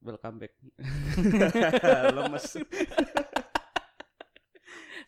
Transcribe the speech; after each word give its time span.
welcome 0.00 0.38
back. 0.38 0.52
Lemes. 2.16 2.46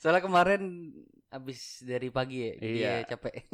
Soalnya 0.01 0.25
kemarin 0.25 0.93
abis 1.29 1.85
dari 1.85 2.09
pagi 2.09 2.43
ya, 2.43 2.53
jadi 2.57 2.73
Iya. 2.75 2.91
ya 2.91 3.07
capek. 3.07 3.35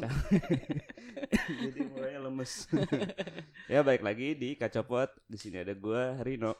Jadi 1.46 1.80
mulainya 1.87 2.21
lemes. 2.22 2.71
ya 3.72 3.83
baik 3.83 4.01
lagi 4.01 4.33
di 4.33 4.54
Kacopot. 4.54 5.11
Di 5.27 5.37
sini 5.37 5.61
ada 5.61 5.75
gua 5.75 6.17
Rino 6.22 6.54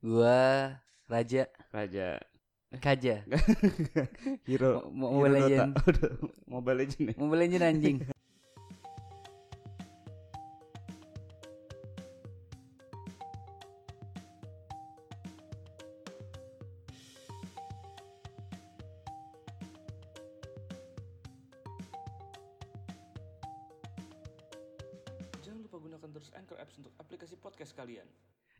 Gua 0.00 0.72
Raja 1.06 1.46
Raja 1.70 2.18
Kaja. 2.76 3.22
Hero 4.48 4.90
Mo- 4.90 5.12
Hero 5.14 5.22
Mobile 5.22 5.36
Dota. 5.36 5.46
Legend. 5.46 5.70
Mobile 6.50 6.76
Legend 6.82 7.04
ya. 7.06 7.14
Mobile 7.16 7.40
Legend 7.46 7.62
anjing. 7.64 7.96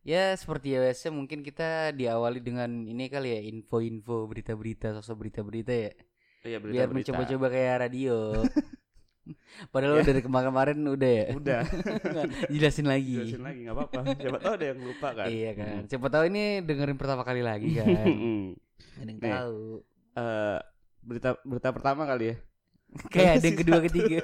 Ya 0.06 0.30
seperti 0.38 0.78
biasa 0.78 1.10
mungkin 1.10 1.42
kita 1.42 1.90
diawali 1.90 2.38
dengan 2.38 2.70
ini 2.86 3.10
kali 3.10 3.34
ya 3.34 3.40
info-info 3.42 4.30
berita-berita 4.30 4.94
sosok 4.94 5.26
berita-berita 5.26 5.74
ya. 5.74 5.92
Iya 6.46 6.58
Biar 6.62 6.88
mencoba-coba 6.94 7.46
kayak 7.50 7.90
radio. 7.90 8.38
Padahal 9.74 9.98
Ya. 9.98 10.06
dari 10.06 10.22
kemarin-kemarin 10.22 10.78
udah 10.86 11.10
ya. 11.10 11.26
Udah. 11.34 11.60
Jelasin 12.54 12.86
lagi. 12.86 13.18
Jelasin 13.18 13.42
lagi 13.42 13.58
nggak 13.66 13.74
apa-apa. 13.74 14.00
Siapa 14.14 14.38
tahu 14.38 14.52
ada 14.54 14.66
yang 14.70 14.78
lupa 14.78 15.08
kan. 15.10 15.26
Iya 15.26 15.50
kan. 15.58 15.80
Siapa 15.90 16.06
tahu 16.06 16.24
ini 16.30 16.44
dengerin 16.62 16.98
pertama 17.02 17.22
kali 17.26 17.42
lagi 17.42 17.70
kan. 17.74 17.86
Mm. 17.90 18.46
Ada 19.02 19.10
yang 19.10 19.18
tahu. 19.18 19.58
Eh, 20.14 20.58
berita 21.02 21.28
berita 21.42 21.68
pertama 21.74 22.06
kali 22.06 22.24
ya. 22.30 22.36
Kayak 23.12 23.42
ada 23.42 23.46
yang 23.50 23.58
kedua 23.58 23.78
ketiga. 23.82 24.18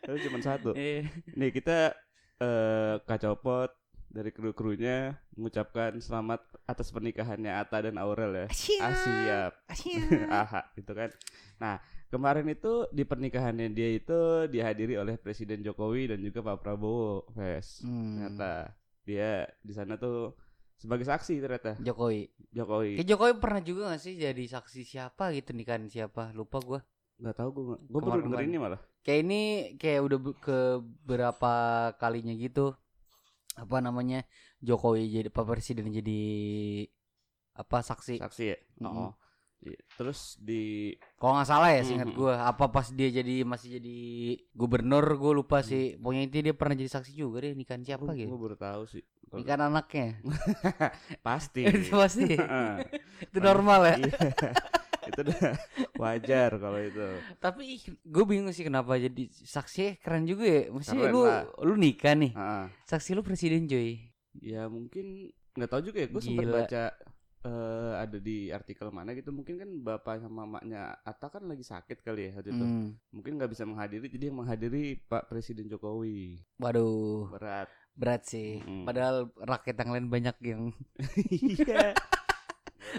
Tapi 0.00 0.16
cuma 0.24 0.38
satu. 0.40 0.72
Eh, 0.72 1.04
Nih 1.36 1.52
kita 1.52 1.92
eh 2.40 2.96
kacopot 3.04 3.70
dari 4.10 4.34
kru-krunya 4.34 5.14
mengucapkan 5.38 5.94
selamat 6.02 6.42
atas 6.66 6.90
pernikahannya 6.90 7.52
Ata 7.62 7.86
dan 7.86 7.96
Aurel 8.00 8.34
ya. 8.34 8.46
Ah, 8.82 8.94
siap. 8.98 9.52
Aha, 10.42 10.66
gitu 10.74 10.92
kan. 10.98 11.14
Nah, 11.62 11.78
kemarin 12.10 12.48
itu 12.50 12.90
di 12.90 13.06
pernikahannya 13.06 13.70
dia 13.70 13.94
itu 13.94 14.50
dihadiri 14.50 14.98
oleh 14.98 15.14
Presiden 15.14 15.62
Jokowi 15.62 16.10
dan 16.10 16.18
juga 16.26 16.42
Pak 16.42 16.58
Prabowo, 16.58 17.30
Ves. 17.38 17.86
Hmm. 17.86 18.18
Ternyata 18.18 18.74
dia 19.06 19.46
di 19.62 19.72
sana 19.72 19.94
tuh 19.94 20.34
sebagai 20.74 21.06
saksi 21.06 21.38
ternyata 21.38 21.78
Jokowi. 21.78 22.26
Jokowi. 22.50 22.98
Kayak 22.98 23.08
Jokowi 23.14 23.32
pernah 23.38 23.62
juga 23.62 23.94
gak 23.94 24.02
sih 24.02 24.18
jadi 24.18 24.44
saksi 24.48 24.82
siapa 24.82 25.30
gitu 25.38 25.54
nikahan 25.54 25.86
siapa? 25.86 26.34
Lupa 26.34 26.58
gua. 26.58 26.80
Nggak 27.20 27.36
tahu 27.36 27.48
gue, 27.52 27.62
gue 27.78 28.00
baru 28.00 28.20
denger 28.24 28.40
ini 28.42 28.56
malah. 28.56 28.80
Kayak 29.00 29.20
ini 29.24 29.40
kayak 29.76 30.00
udah 30.04 30.18
ke 30.40 30.58
berapa 31.04 31.52
kalinya 31.96 32.32
gitu. 32.32 32.72
Apa 33.56 33.80
namanya? 33.80 34.24
Jokowi 34.60 35.08
jadi 35.08 35.28
Pak 35.28 35.44
Presiden 35.44 35.88
jadi 35.88 36.22
apa 37.54 37.80
saksi. 37.80 38.20
Saksi 38.20 38.44
ya. 38.44 38.56
Mm-mm. 38.80 39.08
Oh. 39.08 39.12
Iya. 39.60 39.76
Terus 39.92 40.40
di 40.40 40.96
Kalau 41.20 41.36
nggak 41.36 41.48
salah 41.48 41.68
ya 41.68 41.84
seingat 41.84 42.08
Mhm. 42.08 42.16
gua 42.16 42.48
apa 42.48 42.72
pas 42.72 42.88
dia 42.88 43.12
jadi 43.12 43.44
masih 43.44 43.76
jadi 43.76 43.98
gubernur 44.56 45.04
gue 45.20 45.32
lupa 45.36 45.60
sih. 45.60 46.00
Pokoknya 46.00 46.24
itu 46.24 46.40
dia 46.40 46.54
pernah 46.56 46.72
jadi 46.72 46.88
saksi 46.88 47.12
juga 47.12 47.44
deh 47.44 47.52
nikahan 47.52 47.84
siapa 47.84 48.08
gue 48.08 48.24
gitu. 48.24 48.32
baru 48.40 48.56
tahu 48.56 48.88
sih. 48.88 49.04
Nikahan 49.36 49.68
anaknya. 49.68 50.16
Pasti. 51.26 51.68
itu 51.68 51.92
pasti. 51.92 52.40
Heeh. 52.40 52.72
itu 53.28 53.38
normal 53.38 53.80
ya. 53.92 53.96
Itu 55.10 55.20
udah 55.22 55.42
wajar 55.96 56.50
kalau 56.54 56.78
itu. 56.78 57.06
Tapi 57.36 57.62
gue 58.00 58.24
bingung 58.24 58.50
sih 58.50 58.62
kenapa 58.62 58.94
jadi 58.94 59.26
saksi 59.28 59.98
keren 59.98 60.24
juga 60.24 60.44
ya. 60.46 60.62
Maksudnya 60.68 61.04
Keren 61.04 61.12
lu 61.12 61.20
lah. 61.24 61.42
lu 61.60 61.74
nikah 61.74 62.14
nih. 62.14 62.32
Heeh. 62.32 62.64
Saksi 62.84 63.10
lu 63.12 63.20
presiden 63.20 63.66
Joy. 63.66 63.98
Ya 64.36 64.64
mungkin 64.66 65.28
nggak 65.52 65.68
tahu 65.68 65.82
juga 65.84 65.98
ya. 66.00 66.08
Gue 66.08 66.22
sempat 66.22 66.46
baca 66.46 66.82
eh, 67.40 67.92
ada 67.98 68.16
di 68.16 68.48
artikel 68.48 68.88
mana 68.88 69.10
gitu. 69.12 69.28
Mungkin 69.28 69.54
kan 69.56 69.70
bapak 69.76 70.20
sama 70.20 70.44
mamanya 70.44 70.94
Atta 71.00 71.28
kan 71.28 71.42
lagi 71.42 71.62
sakit 71.62 72.00
kali 72.00 72.30
ya 72.30 72.36
waktu 72.36 72.50
itu. 72.50 72.62
Hmm. 72.62 72.94
Mungkin 73.10 73.36
nggak 73.36 73.50
bisa 73.50 73.64
menghadiri. 73.64 74.06
Jadi 74.06 74.24
yang 74.26 74.38
menghadiri 74.38 74.82
Pak 75.02 75.26
Presiden 75.26 75.66
Jokowi. 75.66 76.38
Waduh, 76.56 77.32
Berat. 77.32 77.68
berat 77.90 78.22
sih. 78.24 78.60
Mm-mm. 78.60 78.86
Padahal 78.86 79.28
rakyat 79.36 79.76
yang 79.76 79.90
lain 79.92 80.06
banyak 80.08 80.36
yang 80.40 80.62
Iya. 81.34 81.92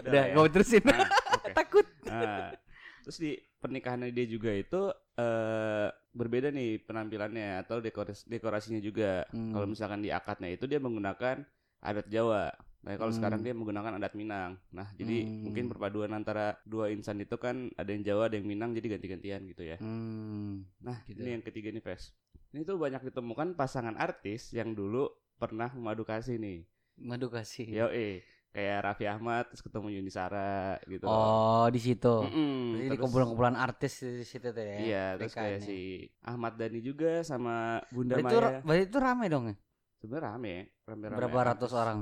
udah 0.04 0.24
ya. 0.24 0.34
gue 0.34 0.46
terusin. 0.52 0.84
Nah, 0.84 1.04
Takut. 1.60 1.86
Nah, 2.06 2.54
terus 3.02 3.18
di 3.18 3.32
pernikahannya 3.62 4.10
dia 4.14 4.26
juga 4.26 4.52
itu 4.54 4.82
eh 5.18 5.90
berbeda 6.12 6.52
nih 6.52 6.84
penampilannya 6.84 7.64
atau 7.64 7.80
dekorasi 7.80 8.28
dekorasinya 8.28 8.82
juga. 8.84 9.24
Hmm. 9.32 9.56
Kalau 9.56 9.68
misalkan 9.70 10.04
di 10.04 10.12
akadnya 10.12 10.52
itu 10.52 10.68
dia 10.68 10.78
menggunakan 10.78 11.44
adat 11.82 12.08
Jawa. 12.12 12.52
Nah, 12.82 12.98
kalau 12.98 13.14
Hmm. 13.14 13.20
sekarang 13.22 13.42
dia 13.46 13.54
menggunakan 13.54 13.94
adat 14.02 14.18
Minang. 14.18 14.58
Nah, 14.74 14.90
jadi 14.98 15.22
Hmm. 15.22 15.46
mungkin 15.46 15.70
perpaduan 15.70 16.12
antara 16.12 16.58
dua 16.66 16.90
insan 16.90 17.22
itu 17.22 17.38
kan 17.38 17.70
ada 17.78 17.94
yang 17.94 18.02
Jawa, 18.02 18.26
ada 18.26 18.42
yang 18.42 18.50
Minang, 18.50 18.74
jadi 18.74 18.98
ganti-gantian 18.98 19.46
gitu 19.46 19.62
ya. 19.62 19.78
Hmm. 19.78 20.66
Nah, 20.82 20.98
Gitu. 21.06 21.22
ini 21.22 21.38
yang 21.38 21.46
ketiga 21.46 21.70
nih, 21.70 21.84
Ves. 21.86 22.10
Ini 22.52 22.66
tuh 22.66 22.82
banyak 22.82 23.06
ditemukan 23.06 23.54
pasangan 23.54 23.94
artis 23.96 24.50
yang 24.52 24.74
dulu 24.74 25.06
pernah 25.38 25.70
memadu 25.72 26.02
kasih 26.04 26.42
nih. 26.42 26.66
Madu 26.98 27.30
kasih. 27.30 27.70
Yo, 27.70 27.88
eh, 27.94 28.26
kayak 28.52 28.78
Raffi 28.84 29.08
Ahmad 29.08 29.48
terus 29.48 29.64
ketemu 29.64 29.88
Yuni 29.96 30.12
Sara 30.12 30.76
gitu. 30.84 31.08
Oh, 31.08 31.66
di 31.68 31.80
situ. 31.80 32.16
Mm-mm, 32.22 32.76
Jadi 32.76 32.88
terus- 32.90 33.02
kumpulan-kumpulan 33.02 33.56
artis 33.56 33.94
di 34.00 34.22
situ 34.22 34.52
tuh 34.52 34.60
ya. 34.60 34.78
Iya, 34.78 35.06
terus 35.16 35.34
kayak 35.34 35.60
si 35.62 35.80
Ahmad 36.22 36.56
Dhani 36.56 36.80
juga 36.80 37.24
sama 37.24 37.80
Bunda 37.90 38.16
Berarti 38.16 38.28
itu, 38.28 38.38
Maya. 38.38 38.60
berarti 38.62 38.84
itu 38.86 38.98
rame 39.00 39.26
dong 39.26 39.46
ya? 39.48 39.56
Sebenarnya 39.98 40.28
rame, 40.28 40.54
rame-rame. 40.84 41.18
Berapa 41.18 41.40
ratus 41.48 41.72
orang? 41.72 42.00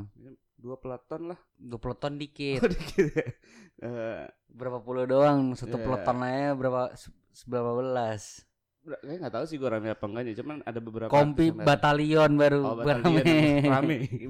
Dua 0.56 0.76
peleton 0.76 1.22
lah. 1.32 1.40
20 1.56 1.96
ton 1.96 2.14
dikit. 2.16 2.60
Oh, 2.64 2.68
dikit 2.68 3.06
ya. 3.10 3.26
Eh, 3.80 4.24
berapa 4.50 4.82
puluh 4.82 5.06
doang? 5.06 5.54
Satu 5.54 5.78
peloton 5.78 6.20
aja 6.20 6.52
berapa 6.52 6.92
se- 6.94 7.14
berapa 7.46 7.72
belas? 7.76 8.44
Kayaknya 8.80 9.18
nggak 9.20 9.36
tahu 9.36 9.46
sih 9.46 9.58
gue 9.58 9.70
rame 9.70 9.90
apa 9.90 10.06
enggaknya, 10.06 10.34
cuman 10.36 10.58
ada 10.64 10.80
beberapa. 10.80 11.12
Kompi 11.12 11.52
batalion 11.52 12.32
baru 12.34 12.62
Oh, 12.64 12.76
batalion 12.80 13.22
rame. 13.22 13.68
rame. 13.76 13.98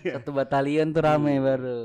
Iya. 0.00 0.14
Satu 0.16 0.30
batalion 0.30 0.90
tuh 0.90 1.02
rame 1.02 1.34
Hmm. 1.34 1.44
baru 1.44 1.78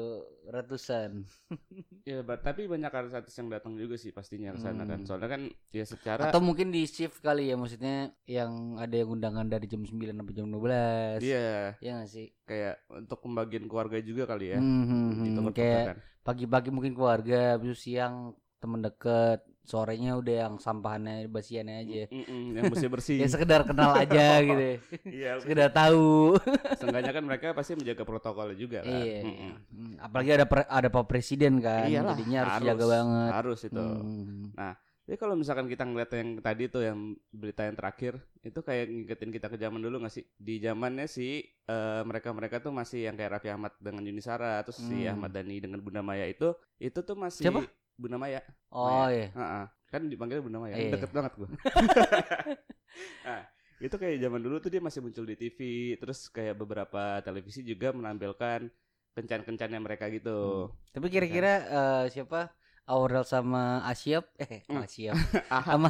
ratusan. 0.46 1.26
Ya, 2.06 2.22
tapi 2.22 2.70
banyak 2.70 2.94
artis 2.94 3.34
yang 3.34 3.50
datang 3.50 3.74
juga 3.74 3.98
sih 3.98 4.14
pastinya 4.14 4.54
ke 4.54 4.62
sana 4.62 4.86
kan. 4.86 5.02
Hmm. 5.02 5.10
Soalnya 5.10 5.26
kan 5.26 5.42
ya 5.74 5.82
secara 5.82 6.30
Atau 6.30 6.38
mungkin 6.38 6.70
di 6.70 6.86
shift 6.86 7.18
kali 7.18 7.50
ya 7.50 7.58
maksudnya 7.58 8.14
yang 8.24 8.78
ada 8.78 8.94
yang 8.94 9.10
undangan 9.10 9.50
dari 9.50 9.66
jam 9.66 9.82
9 9.82 10.14
sampai 10.14 10.36
jam 10.38 10.46
12. 10.46 11.18
dia 11.18 11.74
Iya 11.82 11.92
gak 11.98 12.06
sih? 12.08 12.30
kayak 12.46 12.86
untuk 12.94 13.18
pembagian 13.20 13.66
keluarga 13.66 13.98
juga 14.00 14.30
kali 14.30 14.54
ya. 14.54 14.62
Hmm, 14.62 14.86
hmm, 14.86 15.10
hmm. 15.10 15.34
tempat 15.34 15.54
Kayak 15.58 15.82
kan. 15.84 15.98
pagi-pagi 16.22 16.70
mungkin 16.70 16.94
keluarga, 16.94 17.58
habis 17.58 17.82
siang 17.82 18.16
temen 18.62 18.86
deket, 18.86 19.42
sorenya 19.66 20.14
udah 20.14 20.36
yang 20.42 20.54
sampahannya 20.56 21.26
basiannya 21.26 21.76
aja. 21.82 22.04
Mm-mm, 22.08 22.44
yang 22.54 22.64
bersih-bersih. 22.70 23.18
Ya 23.22 23.28
sekedar 23.28 23.66
kenal 23.66 23.92
aja 23.92 24.26
gitu. 24.46 24.64
Iya, 25.04 25.42
Sekedar 25.42 25.70
tahu. 25.70 26.38
seenggaknya 26.76 27.12
kan 27.12 27.24
mereka 27.24 27.46
pasti 27.52 27.74
menjaga 27.74 28.02
protokolnya 28.02 28.54
juga 28.54 28.80
kan. 28.80 28.94
Iya. 28.96 29.20
Mm-mm. 29.22 29.52
Hmm, 29.68 29.94
Apalagi 30.00 30.32
ada 30.32 30.46
pre- 30.46 30.70
ada 30.70 30.88
Pak 30.88 31.06
Presiden 31.06 31.60
kan. 31.60 31.86
Iyalah, 31.86 32.14
Jadinya 32.14 32.40
harus, 32.48 32.64
jaga 32.64 32.86
banget. 32.88 33.32
Harus 33.34 33.60
itu. 33.62 33.82
Hmm. 33.82 34.74
Jadi 35.06 35.22
kalau 35.22 35.38
misalkan 35.38 35.66
kita 35.66 35.86
ngeliat 35.86 36.10
yang 36.18 36.42
tadi 36.42 36.66
tuh 36.66 36.82
yang 36.82 36.98
berita 37.30 37.62
yang 37.62 37.78
terakhir 37.78 38.18
itu 38.42 38.58
kayak 38.58 38.90
ngikutin 38.90 39.30
kita 39.32 39.48
ke 39.48 39.58
zaman 39.60 39.78
dulu 39.78 40.02
gak 40.02 40.10
sih? 40.12 40.26
Di 40.34 40.58
zamannya 40.58 41.06
si 41.06 41.46
eh, 41.46 42.02
mereka-mereka 42.02 42.58
tuh 42.60 42.74
masih 42.74 43.06
yang 43.06 43.14
kayak 43.14 43.38
Raffi 43.38 43.50
Ahmad 43.50 43.78
dengan 43.78 44.02
Yuni 44.02 44.18
Sara, 44.18 44.66
terus 44.66 44.82
si 44.82 45.06
Hmm. 45.06 45.14
Ahmad 45.14 45.30
Dhani 45.30 45.62
dengan 45.62 45.78
Bunda 45.78 46.02
Maya 46.02 46.26
itu 46.26 46.58
itu 46.78 46.98
tuh 47.00 47.14
masih 47.14 47.46
Siapa? 47.46 47.62
Bunda 47.96 48.18
Maya. 48.20 48.44
Oh 48.72 49.08
iya. 49.08 49.32
Heeh. 49.32 49.66
Kan 49.92 50.02
dipanggilnya 50.12 50.44
Bunda 50.44 50.60
Maya. 50.60 50.76
Iya. 50.76 51.00
Deket 51.00 51.12
banget 51.16 51.32
gua. 51.40 51.50
nah, 53.28 53.42
itu 53.80 53.96
kayak 53.96 54.18
zaman 54.20 54.42
dulu 54.44 54.56
tuh 54.60 54.72
dia 54.72 54.82
masih 54.84 55.00
muncul 55.04 55.24
di 55.24 55.36
TV, 55.40 55.60
terus 56.00 56.28
kayak 56.32 56.56
beberapa 56.60 57.20
televisi 57.24 57.64
juga 57.64 57.96
menampilkan 57.96 58.68
kencan-kencannya 59.16 59.80
mereka 59.80 60.12
gitu. 60.12 60.72
Tapi 60.92 61.08
kira-kira 61.08 61.54
eh, 61.64 62.04
siapa? 62.12 62.52
Aurel 62.86 63.26
sama 63.26 63.82
Asyap 63.84 64.30
eh 64.38 64.62
Hmm. 64.66 64.82
Asyap 64.82 65.18
Ah, 65.54 65.66
sama 65.66 65.90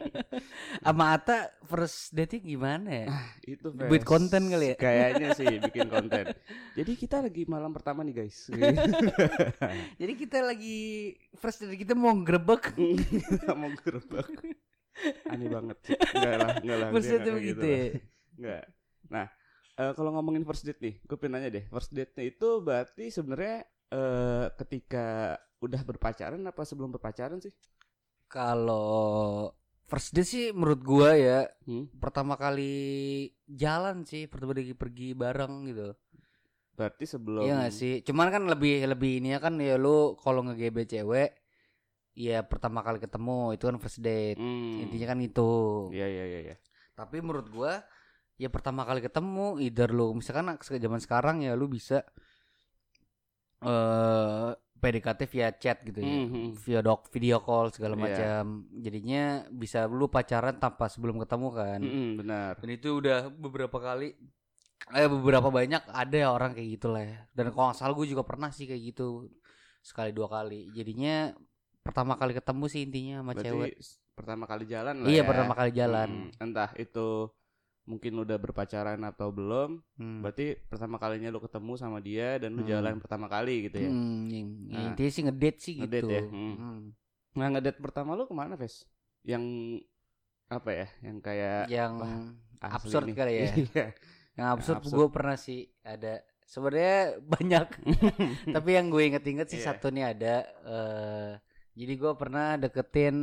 sama 0.84 1.04
Ata 1.10 1.50
first 1.64 2.14
dating 2.14 2.46
gimana 2.46 2.86
ya? 2.86 3.06
itu 3.44 3.66
Buat 3.68 4.02
Fes. 4.02 4.06
konten 4.06 4.42
kali 4.46 4.72
ya? 4.72 4.76
Kayaknya 4.78 5.28
sih 5.34 5.46
bikin 5.58 5.90
konten. 5.90 6.24
Jadi 6.72 6.92
kita 6.94 7.18
lagi 7.18 7.42
malam 7.44 7.74
pertama 7.74 8.02
nih 8.02 8.14
guys. 8.16 8.46
Jadi 10.00 10.12
kita 10.14 10.38
lagi 10.40 10.78
first 11.34 11.60
date 11.60 11.76
kita 11.76 11.92
mau 11.92 12.14
grebek 12.16 12.74
kita 12.74 13.52
mau 13.52 13.70
gerbak. 13.74 14.28
Aneh 15.26 15.50
banget 15.50 15.76
sih. 15.82 15.98
Enggak 16.14 16.34
lah, 16.38 16.50
enggak 16.62 16.78
lah. 16.78 16.88
first 16.90 17.10
date 17.10 17.26
begitu 17.28 17.58
lah. 17.60 17.74
ya. 17.74 17.86
Enggak. 18.34 18.64
Nah, 19.04 19.26
uh, 19.76 19.92
kalau 19.92 20.10
ngomongin 20.14 20.46
first 20.46 20.62
date 20.62 20.78
nih, 20.78 20.94
gue 21.02 21.16
pengen 21.18 21.32
nanya 21.36 21.50
deh, 21.50 21.64
first 21.66 21.90
date-nya 21.90 22.24
itu 22.24 22.48
berarti 22.62 23.10
sebenarnya 23.10 23.66
uh, 23.92 24.46
ketika 24.56 25.36
udah 25.64 25.80
berpacaran 25.84 26.40
apa 26.44 26.62
sebelum 26.64 26.92
berpacaran 26.92 27.40
sih? 27.40 27.52
Kalau 28.28 29.52
first 29.84 30.16
date 30.16 30.28
sih 30.28 30.44
menurut 30.52 30.80
gua 30.80 31.12
ya 31.12 31.44
hmm? 31.68 32.00
pertama 32.00 32.40
kali 32.40 33.28
jalan 33.44 34.08
sih 34.08 34.24
pertama 34.28 34.56
kali 34.56 34.72
pergi 34.72 35.12
bareng 35.12 35.68
gitu. 35.68 35.92
Berarti 36.74 37.04
sebelum 37.06 37.46
Iya 37.46 37.68
gak 37.68 37.74
sih? 37.74 37.94
Cuman 38.02 38.34
kan 38.34 38.42
lebih 38.50 38.82
lebih 38.90 39.22
ini 39.22 39.36
ya 39.36 39.38
kan 39.38 39.54
ya 39.62 39.78
lu 39.78 40.18
kalau 40.18 40.42
ngegebe 40.42 40.88
cewek 40.88 41.30
ya 42.14 42.42
pertama 42.46 42.82
kali 42.82 42.98
ketemu 42.98 43.54
itu 43.54 43.64
kan 43.70 43.76
first 43.78 44.02
date. 44.02 44.38
Hmm. 44.38 44.82
Intinya 44.82 45.14
kan 45.14 45.18
itu. 45.22 45.52
Iya 45.94 46.06
iya 46.10 46.24
iya 46.26 46.40
iya. 46.50 46.56
Tapi 46.98 47.22
menurut 47.22 47.46
gua 47.52 47.82
ya 48.34 48.50
pertama 48.50 48.82
kali 48.82 48.98
ketemu 48.98 49.62
either 49.62 49.94
lu 49.94 50.10
misalkan 50.10 50.58
zaman 50.58 50.98
sekarang 50.98 51.46
ya 51.46 51.54
lu 51.54 51.70
bisa 51.70 52.02
eh 53.64 53.68
uh, 53.68 54.52
PDKT 54.84 55.20
via 55.32 55.48
chat 55.56 55.80
gitu 55.80 55.96
ya, 56.04 56.12
mm-hmm. 56.12 56.46
via 56.60 56.80
dok 56.84 57.08
video 57.08 57.40
call 57.40 57.72
segala 57.72 57.96
yeah. 57.96 58.04
macam. 58.04 58.42
Jadinya 58.76 59.22
bisa 59.48 59.88
lu 59.88 60.12
pacaran 60.12 60.60
tanpa 60.60 60.92
sebelum 60.92 61.16
ketemu 61.24 61.48
kan. 61.56 61.80
Mm-hmm, 61.80 62.08
benar. 62.20 62.52
Dan 62.60 62.70
itu 62.76 62.88
udah 63.00 63.32
beberapa 63.32 63.80
kali 63.80 64.12
eh 64.92 65.08
beberapa 65.08 65.48
banyak 65.48 65.88
ada 65.88 66.16
ya 66.20 66.28
orang 66.28 66.52
kayak 66.52 66.68
gitu 66.76 66.92
lah 66.92 67.00
ya. 67.00 67.18
Dan 67.32 67.48
kalau 67.56 67.72
nggak 67.72 67.78
salah 67.80 67.96
gue 67.96 68.06
juga 68.12 68.28
pernah 68.28 68.52
sih 68.52 68.68
kayak 68.68 68.82
gitu 68.92 69.32
sekali 69.80 70.12
dua 70.12 70.28
kali. 70.28 70.68
Jadinya 70.76 71.32
pertama 71.80 72.20
kali 72.20 72.36
ketemu 72.36 72.64
sih 72.68 72.80
intinya 72.84 73.14
sama 73.24 73.32
Berarti 73.32 73.44
cewek. 73.48 73.72
Pertama 74.14 74.44
kali 74.46 74.64
jalan 74.68 74.94
lah 75.00 75.08
Iya, 75.08 75.22
ya. 75.24 75.24
pertama 75.24 75.52
kali 75.56 75.70
jalan. 75.72 76.08
Hmm, 76.12 76.44
entah 76.44 76.70
itu 76.76 77.08
mungkin 77.84 78.16
udah 78.16 78.40
berpacaran 78.40 78.96
atau 79.04 79.28
belum 79.28 79.84
hmm. 80.00 80.24
berarti 80.24 80.56
pertama 80.72 80.96
kalinya 80.96 81.28
lu 81.28 81.40
ketemu 81.44 81.72
sama 81.76 82.00
dia 82.00 82.40
dan 82.40 82.56
lu 82.56 82.64
hmm. 82.64 82.70
jalan 82.72 82.94
pertama 82.96 83.28
kali 83.28 83.68
gitu 83.68 83.76
ya 83.84 83.90
hmm, 83.92 84.72
nah, 84.72 84.82
intinya 84.88 85.10
sih 85.12 85.22
ngedate 85.28 85.58
sih 85.60 85.74
ngedate 85.84 86.00
gitu 86.00 86.08
ya 86.08 86.24
hmm. 86.24 86.54
Hmm. 86.56 86.80
nah 87.36 87.46
ngedate 87.52 87.78
pertama 87.84 88.16
lu 88.16 88.24
ke 88.24 88.32
mana 88.32 88.56
Ves 88.56 88.88
yang 89.20 89.44
apa 90.48 90.70
ya 90.72 90.86
yang 91.04 91.16
kayak 91.20 91.64
yang 91.68 91.92
absurd 92.60 93.04
nih. 93.08 93.16
kali 93.16 93.32
ya 93.36 93.44
iya. 93.68 93.86
yang 94.36 94.48
absurd, 94.56 94.80
absurd. 94.80 94.96
gue 94.96 95.06
pernah 95.12 95.36
sih 95.36 95.68
ada 95.84 96.24
sebenarnya 96.48 97.20
banyak 97.36 97.66
tapi 98.56 98.70
yang 98.76 98.88
gue 98.88 99.02
inget-inget 99.12 99.48
sih 99.52 99.60
yeah. 99.60 99.68
satu 99.72 99.92
nih 99.92 100.04
ada 100.08 100.34
uh, 100.64 101.30
jadi 101.74 101.92
gue 102.00 102.12
pernah 102.16 102.56
deketin 102.56 103.16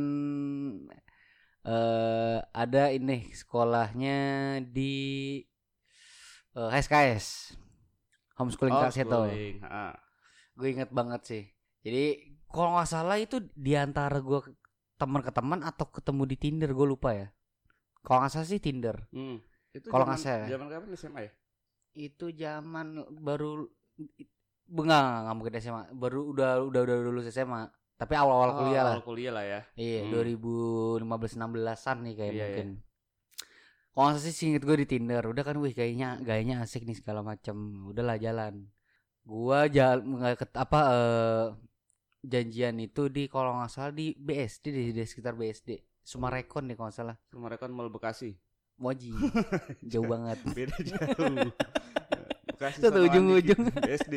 uh, 1.66 2.38
ada 2.50 2.90
ini 2.90 3.30
sekolahnya 3.32 4.18
di 4.66 5.38
uh, 6.58 6.68
eh, 6.68 6.78
HSKS 6.78 7.56
homeschooling 8.38 8.74
oh, 8.74 8.88
itu 8.90 9.18
gue 10.52 10.68
inget 10.68 10.90
banget 10.92 11.20
sih. 11.24 11.42
Jadi 11.82 12.36
kalau 12.52 12.76
nggak 12.76 12.88
salah 12.88 13.16
itu 13.16 13.40
di 13.56 13.72
antara 13.74 14.20
gue 14.20 14.40
teman 15.00 15.24
ke 15.24 15.32
teman 15.32 15.60
atau 15.64 15.88
ketemu 15.88 16.22
di 16.28 16.36
Tinder 16.36 16.70
gue 16.70 16.86
lupa 16.86 17.10
ya. 17.16 17.28
Kalau 18.04 18.22
nggak 18.22 18.32
salah 18.32 18.48
sih 18.48 18.60
Tinder. 18.60 18.96
Hmm. 19.12 19.40
kalau 19.88 20.04
nggak 20.04 20.20
salah 20.20 20.48
zaman 20.52 20.68
kapan? 20.68 20.88
SMA 20.92 21.20
ya? 21.24 21.32
Itu 21.96 22.28
zaman 22.32 23.00
baru 23.24 23.68
enggak 24.72 25.04
nggak 25.28 25.34
mungkin 25.36 25.54
SMA 25.60 25.82
baru 25.96 26.20
udah 26.32 26.50
udah 26.64 26.80
udah 26.84 26.96
lulus 27.04 27.28
SMA 27.28 27.68
tapi 28.02 28.18
awal-awal 28.18 28.50
oh, 28.50 28.56
kuliah 28.66 28.82
lah. 28.82 28.94
Awal 28.98 29.06
kuliah 29.06 29.30
lah 29.30 29.44
ya. 29.46 29.60
Iya, 29.78 30.10
hmm. 30.10 31.06
2015 31.06 31.38
16-an 31.38 31.96
nih 32.02 32.14
kayak 32.18 32.32
iya, 32.34 32.42
mungkin. 32.42 32.68
Iya. 32.74 32.90
Kalau 33.92 34.06
nggak 34.10 34.20
sih 34.26 34.46
inget 34.50 34.62
gue 34.66 34.76
di 34.82 34.86
Tinder, 34.90 35.22
udah 35.22 35.44
kan 35.46 35.56
wih 35.62 35.70
kayaknya 35.70 36.18
gayanya 36.18 36.66
asik 36.66 36.82
nih 36.82 36.98
segala 36.98 37.22
macam. 37.22 37.86
Udahlah 37.86 38.18
jalan. 38.18 38.66
Gua 39.22 39.70
jalan 39.70 40.18
nggak 40.18 40.50
apa 40.58 40.80
uh, 40.90 41.46
janjian 42.26 42.74
itu 42.82 43.06
di 43.06 43.30
kalau 43.30 43.54
nggak 43.54 43.70
salah 43.70 43.94
di 43.94 44.18
BSD 44.18 44.64
di, 44.74 44.84
di 44.90 45.04
sekitar 45.06 45.38
BSD. 45.38 45.78
Sumarekon 46.02 46.66
nih 46.66 46.74
kalau 46.74 46.90
nggak 46.90 46.98
salah. 46.98 47.16
Sumarekon 47.30 47.70
Mall 47.70 47.94
Bekasi. 47.94 48.34
Moji. 48.82 49.14
jauh 49.92 50.10
banget. 50.10 50.42
Beda 50.50 50.74
jauh. 50.82 51.54
Bekasi 52.62 52.78
Satu 52.78 53.02
ujung-ujung 53.02 53.60
BSD. 53.82 54.14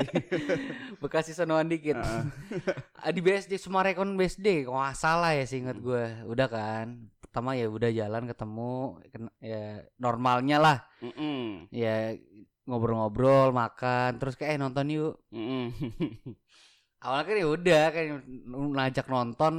Bekasi 1.02 1.34
sonoan 1.34 1.66
dikit. 1.66 1.98
Uh. 1.98 2.30
di 3.16 3.22
BSD 3.26 3.58
Sumarekon 3.58 4.14
BSD 4.14 4.70
kalau 4.70 4.86
nggak 4.86 4.94
salah 4.94 5.34
ya 5.34 5.50
sih 5.50 5.66
inget 5.66 5.82
gue. 5.82 6.30
Udah 6.30 6.46
kan. 6.46 7.10
Pertama 7.18 7.58
ya 7.58 7.66
udah 7.66 7.90
jalan 7.90 8.30
ketemu 8.30 9.02
ya 9.42 9.82
normalnya 9.98 10.58
lah. 10.62 10.78
Mm 11.02 11.14
-mm. 11.18 11.44
Ya 11.74 12.14
ngobrol-ngobrol, 12.70 13.50
makan, 13.50 14.22
terus 14.22 14.38
kayak 14.38 14.58
eh, 14.58 14.62
nonton 14.62 14.94
yuk. 14.94 15.18
Mm 15.34 15.74
-mm. 15.74 16.34
Awalnya 17.02 17.26
kan 17.26 17.36
ya 17.42 17.48
udah 17.50 17.84
kan 17.90 18.06
ngajak 18.78 19.06
nonton 19.10 19.54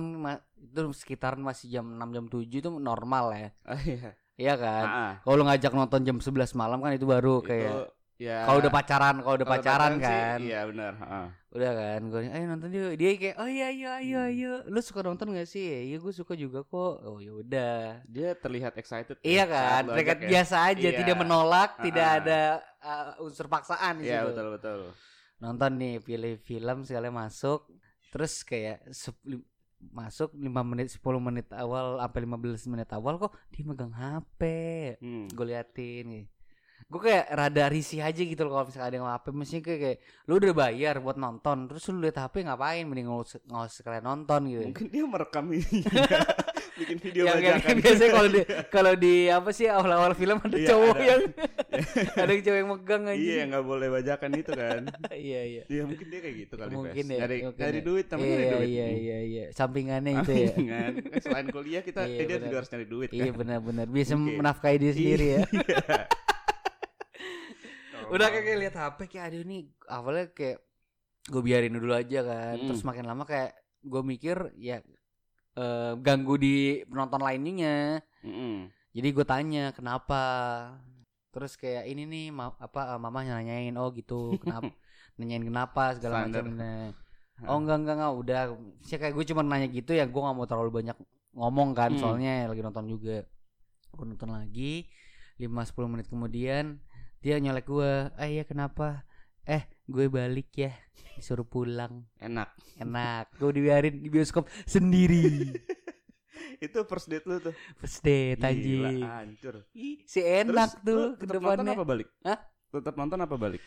itu 0.63 0.83
sekitaran 0.95 1.43
masih 1.43 1.75
jam 1.75 1.91
6 1.91 2.15
jam 2.15 2.25
7 2.31 2.63
itu 2.63 2.71
normal 2.71 3.35
ya. 3.35 3.49
Oh, 3.67 3.81
iya. 3.83 4.15
Iya 4.37 4.55
kan. 4.61 4.87
Kalau 5.27 5.43
ngajak 5.43 5.73
nonton 5.75 6.01
jam 6.07 6.19
11 6.23 6.55
malam 6.55 6.79
kan 6.79 6.95
itu 6.95 7.09
baru 7.09 7.43
itu 7.43 7.51
kayak 7.51 7.96
Ya. 8.17 8.49
Kalau 8.49 8.65
udah 8.65 8.73
pacaran, 8.73 9.17
kalau 9.21 9.37
udah 9.37 9.49
pacaran, 9.49 9.93
kan. 10.01 10.41
Sih, 10.41 10.49
iya 10.49 10.65
benar. 10.65 10.93
Uh. 11.05 11.29
Udah 11.53 11.73
kan, 11.77 12.01
gue 12.09 12.21
ayo 12.33 12.45
nonton 12.49 12.69
yuk. 12.73 12.93
Dia 12.97 13.11
kayak, 13.21 13.37
oh 13.37 13.49
iya 13.49 13.69
iya 13.69 13.93
iya 14.01 14.23
hmm. 14.25 14.37
iya. 14.41 14.53
Lu 14.73 14.81
suka 14.81 15.05
nonton 15.05 15.37
gak 15.37 15.45
sih? 15.45 15.93
Iya 15.93 16.01
gue 16.01 16.13
suka 16.17 16.33
juga 16.33 16.65
kok. 16.65 17.05
Oh 17.05 17.21
ya 17.21 17.37
udah. 17.37 18.01
Dia 18.09 18.33
terlihat 18.33 18.81
excited. 18.81 19.21
Iya 19.21 19.45
kan, 19.45 19.93
terlihat 19.93 20.25
ya. 20.25 20.29
biasa 20.33 20.57
aja, 20.65 20.89
iya. 20.89 20.97
tidak 20.97 21.17
menolak, 21.21 21.77
uh 21.77 21.85
tidak 21.85 22.09
ada 22.25 22.41
uh, 22.81 23.25
unsur 23.25 23.47
paksaan 23.53 24.01
Iya 24.01 24.25
betul 24.25 24.49
betul. 24.57 24.81
Nonton 25.37 25.77
nih, 25.77 26.01
pilih 26.01 26.41
film 26.41 26.89
sekali 26.89 27.13
masuk, 27.13 27.69
terus 28.09 28.41
kayak 28.49 28.81
masuk 29.93 30.33
5 30.33 30.41
menit 30.65 30.89
10 30.89 31.05
menit 31.21 31.53
awal 31.53 32.01
sampai 32.01 32.21
15 32.25 32.73
menit 32.73 32.89
awal 32.97 33.21
kok 33.21 33.37
dia 33.53 33.61
megang 33.61 33.93
HP. 33.93 34.41
Hmm. 35.05 35.29
Gue 35.29 35.53
liatin 35.53 36.05
nih 36.09 36.25
gue 36.87 37.01
kayak 37.03 37.27
rada 37.35 37.67
risih 37.67 37.99
aja 37.99 38.23
gitu 38.23 38.47
loh 38.47 38.55
kalau 38.55 38.67
misalnya 38.71 38.87
ada 38.87 38.97
yang 39.03 39.09
HP 39.11 39.27
mesti 39.35 39.57
kayak, 39.59 39.81
kayak 39.83 39.99
lu 40.31 40.39
udah 40.39 40.53
bayar 40.55 40.95
buat 41.03 41.19
nonton 41.19 41.67
terus 41.67 41.83
lu 41.91 41.99
lihat 41.99 42.23
HP 42.23 42.47
ngapain? 42.47 42.87
Mending 42.87 43.11
nggak 43.11 43.67
sekalian 43.75 44.07
nonton 44.07 44.41
gitu. 44.47 44.63
Mungkin 44.71 44.87
dia 44.95 45.03
merekam 45.03 45.47
ini. 45.51 45.83
Bikin 46.77 47.01
video 47.01 47.25
yang, 47.25 47.41
yang, 47.41 47.59
yang 47.65 47.79
biasanya 47.81 48.11
kalau 48.13 48.29
di 48.29 48.41
kalau 48.77 48.93
di 49.01 49.15
apa 49.33 49.49
sih 49.49 49.65
awal-awal 49.65 50.13
film 50.13 50.37
ada 50.45 50.61
iya, 50.61 50.69
cowok 50.69 50.93
ada. 51.01 51.09
yang 51.09 51.23
ada 52.23 52.33
cowok 52.37 52.59
yang 52.61 52.69
megang 52.69 53.03
aja 53.09 53.17
iya 53.17 53.43
nggak 53.49 53.65
boleh 53.65 53.89
bajakan 53.91 54.31
itu 54.37 54.53
kan. 54.53 54.81
Iya 55.09 55.41
iya. 55.43 55.63
Iya 55.73 55.83
mungkin 55.89 56.07
dia 56.13 56.21
kayak 56.21 56.37
gitu 56.37 56.55
kali 56.61 56.71
mungkin 56.77 57.05
ya 57.09 57.19
dari 57.25 57.37
dari 57.57 57.81
ya. 57.81 57.87
duit 57.89 58.07
tapi 58.13 58.29
iya, 58.29 58.37
duit. 58.53 58.69
iya 58.69 58.87
iya 58.93 59.19
iya. 59.25 59.45
Sampingannya 59.57 60.13
itu 60.21 60.33
ya. 60.37 60.49
Sampingan. 60.53 60.93
selain 61.25 61.47
kuliah 61.49 61.83
kita 61.83 62.01
iya, 62.07 62.21
eh, 62.23 62.27
dia 62.29 62.39
juga 62.45 62.57
harus 62.61 62.71
nyari 62.71 62.87
duit 62.87 63.09
iya 63.11 63.33
kan? 63.33 63.35
benar-benar 63.41 63.87
bisa 63.89 64.13
menafkahi 64.15 64.77
diri 64.77 64.95
sendiri 64.95 65.27
ya. 65.27 65.43
Iya 65.51 66.27
udah 68.13 68.27
kayak 68.31 68.59
lihat 68.63 68.75
HP 68.79 68.99
kayak 69.11 69.25
aduh 69.33 69.43
nih 69.43 69.63
awalnya 69.91 70.27
kayak 70.31 70.59
gue 71.27 71.43
biarin 71.43 71.75
dulu 71.75 71.95
aja 71.95 72.23
kan. 72.23 72.55
Hmm. 72.59 72.67
terus 72.71 72.83
makin 72.87 73.07
lama 73.07 73.27
kayak 73.27 73.55
gue 73.83 74.03
mikir 74.03 74.37
ya 74.59 74.83
uh, 75.59 75.99
ganggu 75.99 76.39
di 76.39 76.87
penonton 76.87 77.23
lainnya. 77.23 78.03
Hmm. 78.23 78.71
jadi 78.95 79.09
gue 79.11 79.27
tanya 79.27 79.65
kenapa? 79.75 80.23
Terus 81.35 81.59
kayak 81.59 81.85
ini 81.91 82.07
nih 82.07 82.27
ma 82.31 82.55
apa 82.57 82.97
uh, 82.97 82.99
mama 83.03 83.27
nanyain. 83.27 83.75
Oh 83.77 83.91
gitu. 83.91 84.39
Kenapa 84.39 84.71
nanyain 85.19 85.45
kenapa? 85.45 85.97
segala 85.99 86.27
macamnya 86.29 86.95
oh 87.45 87.61
enggak 87.61 87.77
enggak 87.85 87.97
enggak 88.01 88.15
udah. 88.17 88.41
Sih 88.81 88.97
kayak 88.97 89.13
gue 89.13 89.25
cuma 89.29 89.45
nanya 89.45 89.69
gitu 89.69 89.93
ya 89.93 90.09
gue 90.09 90.21
nggak 90.21 90.37
mau 90.37 90.49
terlalu 90.49 90.71
banyak 90.81 90.97
ngomong 91.37 91.77
kan 91.77 91.93
hmm. 91.93 92.01
soalnya 92.01 92.49
lagi 92.49 92.63
nonton 92.65 92.87
juga. 92.89 93.27
Gue 93.93 94.05
nonton 94.09 94.33
lagi 94.33 94.89
5-10 95.37 95.93
menit 95.93 96.07
kemudian 96.09 96.81
dia 97.21 97.37
nyolek 97.41 97.67
gue 97.67 97.93
eh 98.21 98.31
ya 98.41 98.45
kenapa? 98.45 99.05
Eh 99.47 99.67
gue 99.87 100.07
balik 100.11 100.51
ya 100.57 100.73
disuruh 101.17 101.49
pulang. 101.49 102.05
Enak. 102.21 102.53
Enak. 102.77 103.33
Gue 103.41 103.51
dibiarin 103.57 104.03
di 104.03 104.09
bioskop 104.13 104.49
sendiri. 104.69 105.53
Itu 106.65 106.85
first 106.89 107.09
date 107.09 107.25
lu 107.29 107.41
tuh? 107.41 107.55
First 107.81 108.05
date 108.05 108.41
aja 108.45 109.21
hancur. 109.21 109.65
Si 110.05 110.21
enak 110.21 110.81
Terus, 110.81 110.85
tuh 110.85 111.17
ke 111.21 111.25
depannya 111.29 111.65
nonton 111.65 111.77
apa 111.77 111.85
balik? 111.85 112.09
Hah? 112.25 112.41
tetap 112.77 112.95
nonton 113.01 113.21
apa 113.25 113.37
balik? 113.41 113.63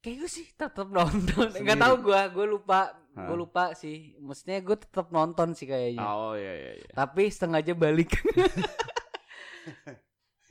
Kayak 0.00 0.16
gue 0.24 0.30
sih 0.32 0.46
tetap 0.52 0.88
nonton. 0.88 1.48
Nggak 1.64 1.80
tahu 1.80 1.94
gue 2.04 2.20
gue 2.36 2.46
lupa 2.48 2.92
gue 3.16 3.36
lupa 3.36 3.72
sih. 3.76 4.16
Maksudnya 4.20 4.60
gue 4.60 4.76
tetap 4.76 5.08
nonton 5.12 5.56
sih 5.56 5.68
kayaknya. 5.68 6.04
Oh 6.04 6.36
iya 6.36 6.52
iya, 6.56 6.72
iya. 6.80 6.90
tapi 6.92 7.28
setengah 7.28 7.60
aja 7.64 7.72
balik 7.76 8.12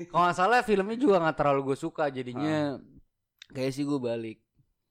Kalau 0.08 0.24
nggak 0.24 0.38
salah 0.40 0.64
filmnya 0.64 0.96
juga 0.96 1.20
nggak 1.20 1.36
terlalu 1.36 1.74
gue 1.74 1.78
suka 1.78 2.08
jadinya 2.08 2.80
uh. 2.80 3.52
kayak 3.52 3.76
sih 3.76 3.84
gue 3.84 4.00
balik. 4.00 4.40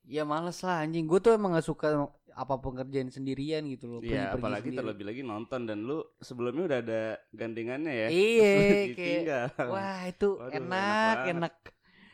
Ya 0.05 0.29
males 0.29 0.61
lah 0.61 0.85
anjing. 0.85 1.09
Gue 1.09 1.21
tuh 1.21 1.37
emang 1.37 1.57
gak 1.57 1.69
suka 1.69 2.13
apa 2.39 2.55
pengerjaan 2.63 3.11
sendirian 3.11 3.67
gitu 3.67 3.91
loh. 3.91 4.01
Iya, 4.01 4.33
apalagi 4.33 4.71
sendiri. 4.71 4.79
terlebih 4.81 5.05
lagi 5.11 5.23
nonton 5.27 5.67
dan 5.67 5.85
lu 5.85 6.01
sebelumnya 6.23 6.65
udah 6.71 6.79
ada 6.81 7.03
gandengannya 7.35 7.93
ya. 7.93 8.09
Iya, 8.09 8.53
kayak 8.97 9.69
wah 9.69 10.01
itu 10.07 10.39
Waduh, 10.39 10.55
enak, 10.55 11.17
enak. 11.35 11.55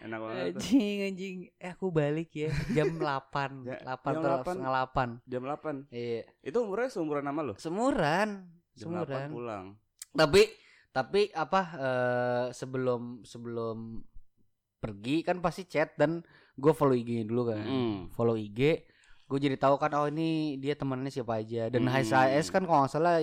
enak 0.04 0.18
banget 0.20 0.44
anjing 0.52 0.98
anjing 1.08 1.36
eh 1.56 1.70
aku 1.72 1.88
balik 1.88 2.28
ya 2.36 2.52
jam 2.76 2.92
8 3.00 3.64
Ya, 3.64 3.80
8 3.88 4.04
jam 4.04 4.20
atau 4.20 4.32
8. 4.44 4.52
setengah 4.52 4.72
8 4.92 5.32
jam 5.32 5.42
8 5.48 5.96
iya 5.96 6.22
itu 6.44 6.56
umurnya 6.60 6.88
seumuran 6.92 7.24
sama 7.24 7.40
lo 7.40 7.54
semuran 7.56 8.28
jam 8.76 8.84
semuran 8.84 9.28
8 9.32 9.32
pulang 9.32 9.64
tapi 10.12 10.42
tapi 10.94 11.26
apa 11.34 11.60
eh, 11.74 12.46
sebelum 12.50 13.02
sebelum 13.22 13.98
pergi 14.78 15.20
kan 15.20 15.40
pasti 15.40 15.64
chat 15.64 15.96
dan 15.96 16.22
gue 16.54 16.70
follow 16.70 16.94
IG 16.94 17.24
dulu 17.24 17.50
kan 17.50 17.60
Mm. 17.60 17.98
follow 18.10 18.36
IG 18.36 18.86
gue 19.24 19.38
jadi 19.40 19.56
tahu 19.56 19.74
kan 19.74 19.90
oh 19.96 20.06
ini 20.06 20.54
dia 20.56 20.72
temannya 20.72 21.08
siapa 21.08 21.40
aja 21.40 21.66
dan 21.66 21.82
Hmm. 21.82 21.90
HSAS 21.90 22.46
kan 22.48 22.62
kalau 22.62 22.84
nggak 22.84 22.92
salah 22.92 23.18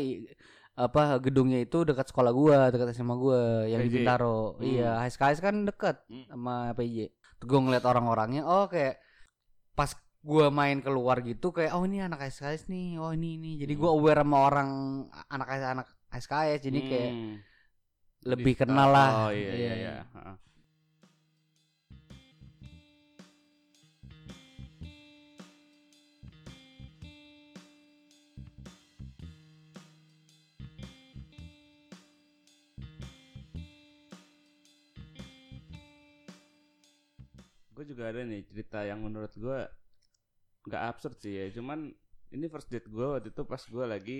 apa 0.74 1.20
gedungnya 1.20 1.60
itu 1.60 1.84
dekat 1.84 2.08
sekolah 2.08 2.32
gua 2.32 2.58
dekat 2.68 2.92
SMA 2.92 3.13
gua 3.13 3.40
yang 3.66 3.84
di. 3.84 3.92
Bintaro 3.94 4.56
Hmm. 4.56 4.66
iya 4.66 4.98
HSKS 5.00 5.40
kan 5.40 5.56
dekat 5.62 6.01
Hmm. 6.08 6.25
sama 6.28 6.56
PJ 6.74 7.12
gue 7.40 7.60
ngeliat 7.60 7.84
orang-orangnya 7.84 8.44
oh 8.44 8.66
kayak 8.66 8.98
pas 9.72 9.94
gua 10.20 10.50
main 10.50 10.80
keluar 10.80 11.20
gitu 11.20 11.51
kayak 11.51 11.72
oh 11.72 11.84
ini 11.84 12.00
anak 12.00 12.24
HSKS 12.24 12.66
nih 12.68 12.98
oh 12.98 13.12
ini 13.12 13.36
ini 13.36 13.51
jadi 13.58 13.74
gua 13.74 13.94
aware 13.94 14.20
sama 14.20 14.38
orang 14.42 14.70
anak 15.28 15.48
anak 15.54 15.88
HSKS 16.10 16.60
jadi 16.63 16.80
kayak 16.82 17.12
Hmm. 17.12 17.36
Lebih 18.22 18.54
Di- 18.54 18.60
kenal 18.60 18.90
lah. 18.94 19.10
Oh 19.28 19.32
iya 19.34 19.51
iya 19.54 19.74
iya 19.82 19.94
Heeh. 20.13 20.36
gue 37.82 37.98
juga 37.98 38.13
ada 38.13 38.22
nih 38.22 38.46
cerita 38.46 38.86
yang 38.86 39.01
menurut 39.01 39.34
gue 39.34 39.60
nggak 40.70 40.84
absurd 40.86 41.18
sih 41.18 41.34
ya. 41.34 41.50
Cuman 41.50 41.90
ini 42.30 42.46
first 42.46 42.70
date 42.70 42.86
gue 42.86 43.01
waktu 43.01 43.34
itu 43.34 43.42
pas 43.42 43.58
gue 43.66 43.86
lagi 43.90 44.20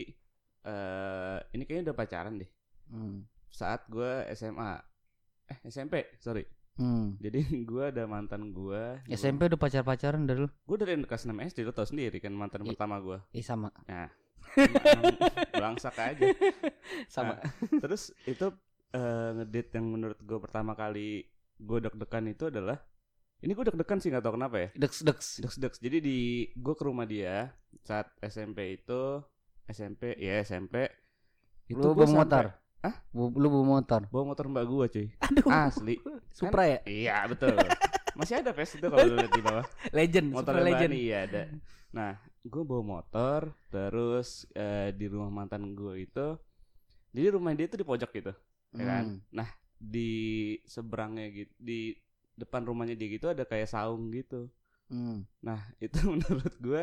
eh 0.66 1.38
ini 1.54 1.62
kayaknya 1.70 1.94
udah 1.94 1.98
pacaran 2.02 2.42
deh. 2.42 2.50
Hmm. 2.90 3.22
Saat 3.52 3.86
gue 3.88 4.26
SMA 4.34 4.80
eh 5.48 5.58
SMP 5.68 6.08
sorry. 6.18 6.48
Hmm. 6.72 7.20
jadi 7.20 7.44
gue 7.70 7.84
ada 7.92 8.08
mantan 8.08 8.56
gue 8.56 9.04
SMP 9.12 9.52
udah 9.52 9.60
pacar-pacaran 9.60 10.24
dari 10.24 10.48
lu? 10.48 10.50
Gue 10.64 10.80
dari 10.80 10.96
kelas 10.98 11.28
6 11.28 11.36
SD 11.52 11.68
lo 11.68 11.76
tau 11.76 11.86
sendiri 11.86 12.18
kan 12.18 12.32
mantan 12.32 12.64
I- 12.64 12.72
pertama 12.74 12.98
gue 12.98 13.20
Ih 13.36 13.44
sama. 13.44 13.70
Nah 13.86 14.08
belangsak 15.54 15.96
aja. 15.96 16.28
Sama. 17.08 17.40
Terus 17.70 18.12
itu 18.26 18.52
eh, 18.92 19.30
ngedate 19.36 19.78
yang 19.80 19.88
menurut 19.88 20.20
gue 20.20 20.40
pertama 20.40 20.74
kali 20.74 21.24
gue 21.62 21.78
deg-degan 21.80 22.26
itu 22.28 22.50
adalah 22.50 22.80
ini 23.42 23.52
gue 23.52 23.66
deg-degan 23.68 24.00
sih 24.00 24.10
nggak 24.10 24.24
tau 24.24 24.34
kenapa 24.36 24.56
ya. 24.58 24.70
Deks 24.74 25.04
deks 25.04 25.28
deg 25.44 25.52
deg 25.60 25.74
jadi 25.78 25.98
di 26.00 26.18
gue 26.56 26.74
ke 26.74 26.84
rumah 26.84 27.06
dia 27.06 27.52
saat 27.84 28.10
SMP 28.24 28.80
itu 28.82 29.22
SMP 29.68 30.18
ya 30.18 30.42
SMP 30.42 30.88
itu 31.68 31.80
lu 31.80 31.96
gua 31.96 32.04
bawa 32.04 32.16
motor 32.26 32.46
Hah? 32.82 32.96
Bu- 33.12 33.32
lu 33.32 33.48
bawa 33.48 33.66
motor? 33.78 34.02
Bawa 34.08 34.24
motor 34.28 34.46
mbak 34.48 34.66
gue 34.66 34.86
cuy. 34.90 35.08
Aduh. 35.22 35.46
Asli. 35.48 35.96
Supra 36.30 36.66
ya? 36.66 36.80
Iya 36.84 37.16
betul. 37.26 37.54
Masih 38.12 38.38
ada 38.38 38.52
pes 38.52 38.74
itu 38.74 38.84
kalau 38.84 39.06
lu 39.06 39.16
lihat 39.16 39.32
di 39.32 39.42
bawah. 39.42 39.66
Legend 39.92 40.28
motor 40.32 40.54
Supra 40.54 40.64
legend 40.64 40.90
legend. 40.90 40.94
iya 41.00 41.18
ada. 41.24 41.42
Nah 41.92 42.12
gue 42.42 42.64
bawa 42.64 42.84
motor 42.84 43.42
terus 43.68 44.30
eh, 44.52 44.90
di 44.92 45.06
rumah 45.06 45.30
mantan 45.32 45.72
gue 45.72 46.02
itu 46.02 46.28
jadi 47.12 47.28
rumah 47.30 47.54
dia 47.54 47.66
itu 47.66 47.76
di 47.76 47.84
pojok 47.84 48.10
gitu 48.10 48.34
ya 48.72 48.82
kan? 48.84 49.04
Hmm. 49.06 49.18
nah 49.30 49.46
di 49.76 50.10
seberangnya 50.64 51.28
gitu 51.30 51.54
di 51.56 51.94
depan 52.34 52.64
rumahnya 52.64 52.96
dia 52.96 53.10
gitu 53.12 53.28
ada 53.28 53.44
kayak 53.44 53.68
saung 53.68 54.10
gitu. 54.10 54.50
Hmm. 54.88 55.22
nah 55.38 55.62
itu 55.80 56.02
menurut 56.02 56.56
gue 56.58 56.82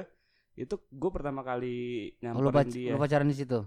itu 0.54 0.74
gue 0.78 1.10
pertama 1.10 1.42
kali 1.42 1.74
Oh, 2.24 2.38
lu, 2.38 2.48
nyamperin 2.48 2.54
pac- 2.54 2.70
dia. 2.70 2.92
lu 2.92 2.98
pacaran 2.98 3.26
di 3.26 3.36
situ 3.36 3.58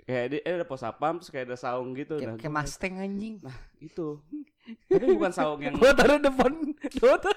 kayak 0.00 0.40
eh, 0.40 0.54
ada 0.54 0.64
pos 0.64 0.78
sapam 0.78 1.16
terus 1.16 1.28
kayak 1.28 1.46
ada 1.46 1.56
saung 1.56 1.92
gitu 1.92 2.16
kayak 2.16 2.26
nah 2.26 2.36
kayak 2.36 2.48
gua- 2.48 2.62
Mustang 2.62 2.94
anjing 2.96 3.34
itu 3.78 4.08
tapi 4.86 5.04
bukan 5.10 5.30
saung 5.30 5.60
yang 5.60 5.74
motor 5.82 6.08
depan 6.16 6.52
motor 6.96 7.34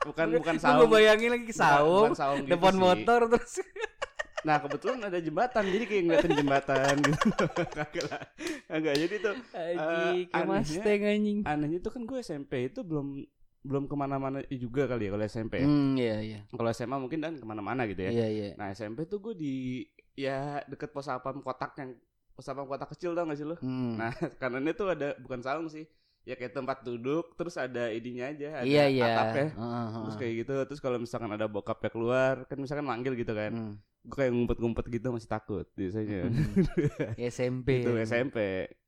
bukan 0.00 0.26
bukan 0.32 0.54
gue 0.54 0.62
saung 0.62 0.88
bayangin 0.88 1.30
lagi 1.32 1.44
bukan- 1.46 1.58
saung 1.58 2.00
bukan 2.04 2.14
saung 2.14 2.38
gitu 2.40 2.52
depan 2.54 2.72
sih. 2.72 2.80
motor 2.80 3.20
terus 3.28 3.54
Nah 4.38 4.54
kebetulan 4.56 5.02
ada 5.02 5.18
jembatan 5.18 5.66
jadi 5.66 5.84
kayak 5.84 6.02
ngeliatin 6.04 6.32
jembatan 6.36 6.94
gitu. 7.02 7.42
Kagak 7.74 8.04
lah. 8.06 8.22
Kagak 8.70 8.94
jadi 8.96 9.14
tuh 9.18 9.34
anjing 9.50 9.74
kayak 9.74 10.30
anehnya- 10.30 10.46
Mustang 10.46 11.00
anjing 11.04 11.38
anehnya 11.42 11.78
tuh 11.80 11.90
kan 11.90 12.02
gue 12.04 12.18
SMP 12.18 12.52
itu 12.64 12.80
belum 12.80 13.26
belum 13.60 13.84
ke 13.84 13.94
mana-mana 13.94 14.38
juga 14.48 14.86
kali 14.86 15.04
ya 15.04 15.12
kalau 15.12 15.26
SMP. 15.26 15.54
ya. 15.56 15.66
hmm 15.66 15.90
iya 15.98 16.16
iya 16.22 16.38
Kalau 16.48 16.70
SMA 16.70 16.96
mungkin 16.96 17.18
dan 17.18 17.34
ke 17.34 17.42
mana-mana 17.42 17.82
gitu 17.84 17.98
ya. 18.00 18.10
iya 18.12 18.26
iya 18.30 18.48
Nah 18.54 18.70
SMP 18.70 19.04
tuh 19.04 19.18
gue 19.20 19.34
di 19.34 19.82
ya 20.18 20.66
deket 20.66 20.90
pos 20.90 21.06
sapam 21.06 21.38
kotak 21.38 21.78
yang 21.78 21.94
pos 22.34 22.42
sapam 22.42 22.66
kotak 22.66 22.90
kecil 22.90 23.14
tau 23.14 23.22
gak 23.30 23.38
sih 23.38 23.46
lo? 23.46 23.54
Hmm. 23.62 23.94
Nah 23.94 24.10
kanannya 24.42 24.74
tuh 24.74 24.90
ada 24.90 25.14
bukan 25.22 25.38
saung 25.46 25.70
sih 25.70 25.86
ya 26.26 26.34
kayak 26.36 26.52
tempat 26.52 26.84
duduk 26.84 27.32
terus 27.38 27.56
ada 27.56 27.88
ininya 27.88 28.28
aja 28.28 28.60
ada 28.60 28.66
iya 28.66 28.84
iya 28.90 29.04
atapnya. 29.14 29.46
Heeh, 29.54 29.86
Terus 29.86 29.94
heeh. 30.12 30.18
kayak 30.20 30.34
gitu 30.44 30.54
terus 30.66 30.80
kalau 30.82 30.98
misalkan 30.98 31.30
ada 31.32 31.46
bokapnya 31.46 31.88
keluar 31.94 32.34
kan 32.50 32.58
misalkan 32.58 32.84
manggil 32.84 33.14
gitu 33.14 33.32
kan. 33.32 33.54
Hmm. 33.54 33.74
Gue 34.08 34.16
kayak 34.24 34.32
ngumpet-ngumpet 34.34 34.84
gitu 34.90 35.08
masih 35.14 35.30
takut 35.30 35.66
biasanya. 35.78 36.28
SMP 37.32 37.86
itu 37.86 37.90
SMP 38.02 38.36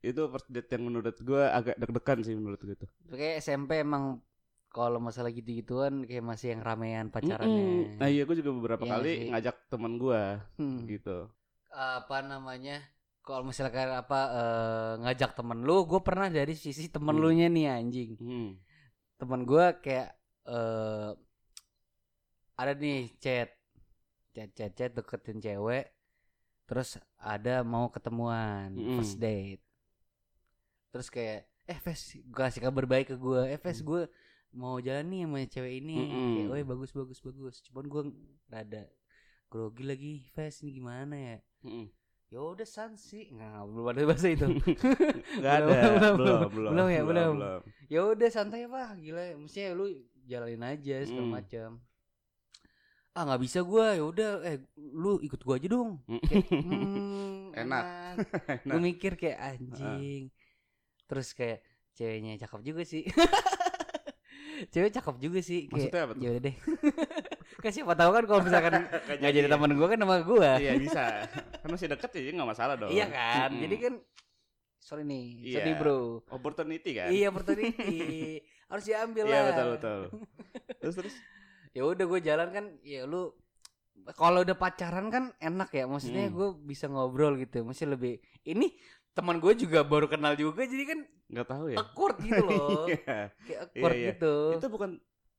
itu 0.02 0.20
first 0.32 0.48
date 0.50 0.68
yang 0.74 0.82
menurut 0.90 1.14
gue 1.14 1.42
agak 1.46 1.76
deg-degan 1.78 2.18
sih 2.26 2.34
menurut 2.34 2.60
gue 2.60 2.76
tuh 2.76 2.88
kayak 3.12 3.40
SMP 3.40 3.80
emang 3.80 4.18
kalau 4.70 5.02
masalah 5.02 5.28
gitu-gituan 5.28 6.06
kayak 6.06 6.22
masih 6.22 6.54
yang 6.54 6.62
ramean 6.62 7.10
pacarannya 7.10 7.98
nah 7.98 8.06
iya 8.06 8.22
gue 8.22 8.36
juga 8.38 8.50
beberapa 8.54 8.84
Iya 8.86 8.92
kali 8.94 9.10
sih. 9.12 9.28
ngajak 9.34 9.56
teman 9.66 9.92
gue 9.98 10.22
Hmm. 10.56 10.86
gitu 10.86 11.18
apa 11.70 12.16
namanya 12.22 12.78
kalau 13.20 13.42
misalnya 13.44 13.70
kayak 13.70 14.06
apa 14.06 14.20
eh, 14.30 14.92
ngajak 15.02 15.30
temen 15.34 15.58
lu 15.62 15.84
gue 15.84 16.00
pernah 16.00 16.28
dari 16.28 16.54
sisi 16.54 16.86
temen 16.86 17.14
Hmm. 17.14 17.22
lu 17.22 17.30
nya 17.30 17.46
nih 17.46 17.66
anjing 17.68 18.10
hmm. 18.16 18.50
temen 19.18 19.42
gue 19.42 19.66
kayak 19.78 20.08
eh 20.46 21.10
ada 22.56 22.72
nih 22.74 23.08
chat 23.18 23.50
chat 24.30 24.50
chat 24.52 24.72
chat 24.72 24.90
deketin 24.92 25.40
cewek 25.40 25.90
terus 26.64 26.94
ada 27.18 27.66
mau 27.66 27.90
ketemuan 27.90 28.70
Mm-mm. 28.70 29.00
first 29.00 29.18
date 29.18 29.62
terus 30.90 31.10
kayak 31.10 31.46
eh 31.66 31.78
Ves 31.80 32.14
gue 32.14 32.30
kasih 32.36 32.62
kabar 32.62 32.86
baik 32.86 33.10
ke 33.10 33.16
gue 33.16 33.42
eh 33.48 33.58
Ves 33.58 33.80
Mm. 33.80 33.86
gue 33.86 34.02
mau 34.50 34.82
jalan 34.82 35.06
nih 35.08 35.20
sama 35.26 35.38
cewek 35.46 35.74
ini. 35.78 35.94
Mm-mm. 35.96 36.30
kayak 36.50 36.64
oh 36.64 36.68
bagus 36.74 36.90
bagus 36.90 37.18
bagus. 37.22 37.56
Cuman 37.66 37.84
gue 37.86 38.02
rada 38.46 38.82
grogi 39.46 39.82
lagi 39.82 40.12
Ves 40.32 40.62
ini 40.62 40.70
gimana 40.74 41.14
ya? 41.14 41.36
Mm-mm. 41.62 41.86
ya 42.30 42.38
udah 42.38 42.66
san 42.66 42.94
sih. 42.94 43.26
Nggak 43.30 43.62
belum 43.66 43.86
ada 43.90 44.00
bahasa 44.06 44.28
itu. 44.30 44.46
Nggak 45.42 45.54
ada. 45.54 45.66
Belum, 45.66 45.90
belum, 45.90 46.14
belum 46.16 46.50
belum 46.50 46.70
belum 46.74 46.86
ya, 46.88 47.02
belum. 47.02 47.32
belum. 47.38 47.60
ya 47.90 48.00
udah 48.06 48.28
santai 48.30 48.66
pak 48.66 48.90
gila. 48.98 49.24
Mestinya 49.34 49.70
lu 49.74 49.86
jalanin 50.26 50.62
aja 50.62 50.96
segala 51.02 51.26
Hmm. 51.26 51.34
macam. 51.34 51.70
Ah 53.10 53.22
nggak 53.26 53.42
bisa 53.42 53.58
gua. 53.66 53.98
Ya 53.98 54.04
udah 54.06 54.30
eh 54.46 54.62
lu 54.76 55.18
ikut 55.18 55.42
gua 55.42 55.58
aja 55.58 55.66
dong. 55.66 55.98
Mm. 56.06 56.22
Kayak, 56.22 56.44
hmm, 56.66 57.58
Enak. 57.58 57.84
gue 58.70 58.80
mikir 58.80 59.12
kayak 59.18 59.38
anjing. 59.58 60.30
Terus 61.10 61.34
kayak 61.34 61.66
ceweknya 61.90 62.38
cakep 62.38 62.60
juga 62.62 62.82
sih 62.86 63.02
cewek 64.68 64.90
cakep 64.90 65.16
juga 65.18 65.38
sih 65.40 65.64
kayak 65.64 65.72
Maksudnya 65.72 66.02
apa 66.02 66.12
tuh? 66.12 66.20
ya 66.20 66.28
udah 66.30 66.42
deh. 66.42 66.56
Kan 67.62 67.70
siapa 67.70 67.92
tahu 67.92 68.10
kan 68.10 68.24
kalau 68.24 68.40
misalkan 68.40 68.72
Nggak 69.20 69.32
jadi 69.32 69.48
teman 69.48 69.70
gua 69.72 69.86
kan 69.86 69.98
sama 69.98 70.16
gua. 70.20 70.50
Iya 70.56 70.72
bisa. 70.76 71.04
Kan 71.56 71.68
masih 71.68 71.88
deket 71.88 72.10
ya 72.14 72.32
nggak 72.32 72.48
masalah 72.48 72.74
dong. 72.74 72.88
Iya 72.88 73.06
kan? 73.06 73.48
Mm-mm. 73.50 73.62
jadi 73.62 73.76
kan 73.78 73.94
sorry 74.78 75.02
nih 75.02 75.24
Iya. 75.42 75.54
sorry 75.56 75.72
bro. 75.74 75.98
Opportunity 76.26 76.90
kan? 76.94 77.08
Iya 77.08 77.26
opportunity. 77.28 78.40
Harus 78.70 78.84
diambil 78.84 79.24
iya 79.24 79.34
lah. 79.34 79.44
betul 79.46 79.66
betul. 79.72 80.00
Terus 80.78 80.94
terus? 80.96 81.14
Ya 81.70 81.82
udah 81.84 82.02
gue 82.02 82.20
jalan 82.20 82.48
kan, 82.48 82.64
ya 82.80 83.04
lu 83.04 83.30
kalau 84.12 84.40
udah 84.40 84.54
pacaran 84.54 85.06
kan 85.06 85.30
enak 85.36 85.70
ya, 85.70 85.84
maksudnya 85.84 86.26
Hmm. 86.26 86.34
gue 86.34 86.48
bisa 86.64 86.86
ngobrol 86.86 87.36
gitu, 87.36 87.62
masih 87.62 87.86
lebih 87.86 88.18
ini 88.42 88.72
teman 89.12 89.36
gue 89.36 89.52
juga 89.56 89.82
baru 89.82 90.06
kenal 90.06 90.32
juga, 90.34 90.62
jadi 90.62 90.84
kan 90.86 90.98
nggak 91.26 91.46
tahu 91.46 91.64
ya 91.68 91.76
awkward 91.78 92.16
gitu 92.20 92.42
loh, 92.48 92.86
Iya. 92.86 93.18
kayak 93.38 93.60
awkward 93.64 93.94
iya. 93.94 94.08
gitu. 94.10 94.34
itu 94.54 94.66
bukan 94.68 94.90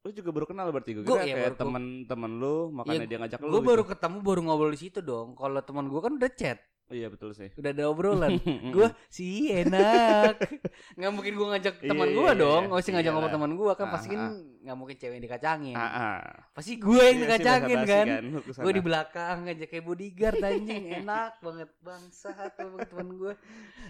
lu 0.01 0.09
juga 0.11 0.29
baru 0.31 0.45
kenal 0.45 0.67
berarti 0.69 0.91
gue 0.91 1.03
Gua- 1.03 1.19
kira 1.19 1.27
iya, 1.27 1.35
kayak 1.37 1.57
teman-teman 1.57 2.31
lu 2.33 2.55
makanya 2.71 2.97
Iya, 2.97 3.05
dia 3.05 3.17
ngajak 3.19 3.39
lu 3.39 3.47
Gue 3.47 3.59
gitu. 3.59 3.69
baru 3.69 3.83
ketemu, 3.85 4.17
baru 4.19 4.39
ngobrol 4.41 4.71
di 4.71 4.81
situ 4.81 4.99
dong. 4.99 5.27
Kalau 5.35 5.61
teman 5.61 5.85
gue 5.85 6.01
kan 6.01 6.13
udah 6.15 6.31
chat, 6.31 6.57
iya 6.91 7.07
betul 7.07 7.31
sih 7.31 7.49
udah 7.55 7.71
ada 7.71 7.83
obrolan. 7.87 8.35
gue 8.75 8.87
sih 9.07 9.49
enak, 9.49 10.35
nggak 10.99 11.11
mungkin 11.11 11.33
gue 11.33 11.47
ngajak 11.49 11.75
Iya, 11.79 11.89
teman 11.89 12.07
gue 12.09 12.27
iya, 12.27 12.33
dong, 12.37 12.61
iya. 12.61 12.67
nggak 12.67 12.79
usah 12.79 12.91
ngajak 12.93 13.13
Iyalah. 13.13 13.31
teman 13.31 13.51
gue 13.53 13.71
kan, 13.71 13.85
Ah, 13.85 13.91
pasti 13.91 14.07
kan 14.09 14.21
ah. 14.21 14.31
nggak 14.61 14.77
mungkin 14.77 14.95
cewek 14.95 15.13
yang 15.13 15.23
dikacangin, 15.23 15.75
ah, 15.75 15.87
ah. 15.87 16.19
pasti 16.51 16.71
gue 16.75 17.01
yang 17.01 17.19
dikacangin 17.19 17.79
kan. 17.81 18.05
ke 18.05 18.51
sana. 18.51 18.63
gue 18.63 18.71
di 18.71 18.81
belakang 18.81 19.37
aja 19.47 19.65
kayak 19.65 19.83
bodyguard 19.83 20.37
anjing 20.39 20.83
enak 20.93 21.31
banget 21.39 21.69
bangsat 21.79 22.51
temen 22.53 22.79
temen 22.83 23.07
gue 23.13 23.33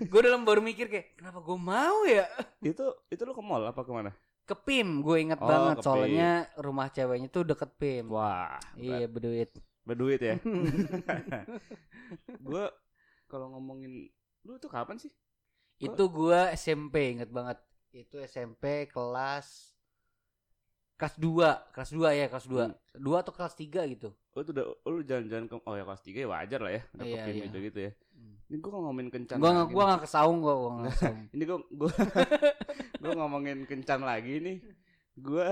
gue 0.01 0.21
dalam 0.21 0.41
baru 0.41 0.61
mikir 0.61 0.85
kayak 0.85 1.15
kenapa 1.15 1.39
gue 1.39 1.57
mau 1.57 2.05
ya 2.05 2.25
itu 2.63 2.85
itu 3.07 3.21
lu 3.21 3.33
ke 3.33 3.41
mall 3.41 3.65
apa 3.65 3.81
ke 3.81 3.89
mana 3.89 4.11
ke 4.41 4.55
PIM 4.57 4.99
gue 4.99 5.17
inget 5.21 5.39
Oh, 5.39 5.47
banget 5.47 5.75
soalnya 5.79 6.29
rumah 6.55 6.87
ceweknya 6.87 7.27
tuh 7.27 7.43
deket 7.43 7.71
PIM 7.75 8.07
Wah, 8.07 8.55
iya 8.73 9.05
berduit 9.05 9.51
berduit 9.81 10.21
ya. 10.21 10.35
gue 12.37 12.65
kalau 13.31 13.47
ngomongin 13.49 14.11
lu 14.43 14.59
tuh 14.59 14.67
kapan 14.67 14.99
sih? 14.99 15.07
itu 15.79 16.03
gue 16.05 16.39
SMP 16.53 17.15
inget 17.15 17.31
banget 17.31 17.57
itu 17.91 18.19
SMP 18.21 18.85
kelas 18.85 19.73
kelas 20.93 21.15
2 21.17 21.73
kelas 21.73 21.89
2 21.89 22.13
ya 22.13 22.25
kelas 22.29 22.45
2 22.45 22.61
Hmm. 22.61 22.75
2 22.93 23.17
atau 23.17 23.33
kelas 23.33 23.55
3 23.55 23.89
gitu 23.89 24.11
Oh, 24.31 24.39
itu 24.39 24.55
udah 24.55 24.63
oh, 24.63 24.89
lu 24.89 25.01
jalan-jalan 25.01 25.43
ke 25.43 25.55
oh 25.59 25.73
ya 25.73 25.83
kelas 25.83 26.03
3 26.05 26.23
ya 26.23 26.27
wajar 26.29 26.59
lah 26.61 26.71
ya. 26.71 26.81
Udah 26.93 27.03
Iya, 27.03 27.23
iya. 27.27 27.43
gitu-gitu 27.49 27.79
ya. 27.83 27.91
Ini 28.47 28.57
gue 28.57 28.71
ngomongin 28.71 29.07
kencan 29.09 29.35
nggak 29.35 29.51
lagi 29.51 29.67
gue 29.67 29.75
nih. 29.75 29.87
nggak 29.91 30.01
kesaung 30.05 30.37
nggak 30.39 30.57
kesaung 30.57 30.77
Ini 31.35 31.43
gue 31.43 31.57
gue 31.67 31.91
gue 33.01 33.11
ngomongin 33.11 33.57
kencan 33.65 34.01
lagi 34.05 34.33
nih. 34.39 34.57
Gue 35.17 35.49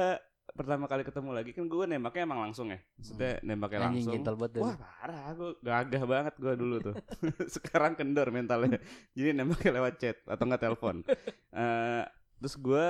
pertama 0.52 0.86
kali 0.86 1.02
ketemu 1.02 1.30
lagi 1.32 1.52
kan 1.52 1.66
gue 1.66 1.84
nembaknya 1.86 2.24
emang 2.24 2.40
langsung 2.42 2.68
ya. 2.68 2.80
Maksudnya 2.96 3.42
nembaknya 3.42 3.78
Hmm. 3.78 3.86
anjing 3.86 3.96
langsung. 4.02 4.14
gentle 4.16 4.36
banget 4.36 4.52
dah 4.52 4.62
Wah 4.62 4.76
parah, 4.76 5.28
gue 5.32 5.50
gagah 5.60 6.04
banget 6.06 6.34
gue 6.36 6.54
dulu 6.56 6.76
tuh. 6.82 6.96
Sekarang 7.56 7.94
kendor 7.94 8.28
mentalnya. 8.30 8.78
Jadi 9.12 9.30
nembaknya 9.32 9.72
lewat 9.74 9.94
chat 9.98 10.18
atau 10.24 10.44
nggak 10.44 10.62
telepon. 10.62 10.96
Eh, 11.52 12.04
terus 12.38 12.56
gue 12.56 12.86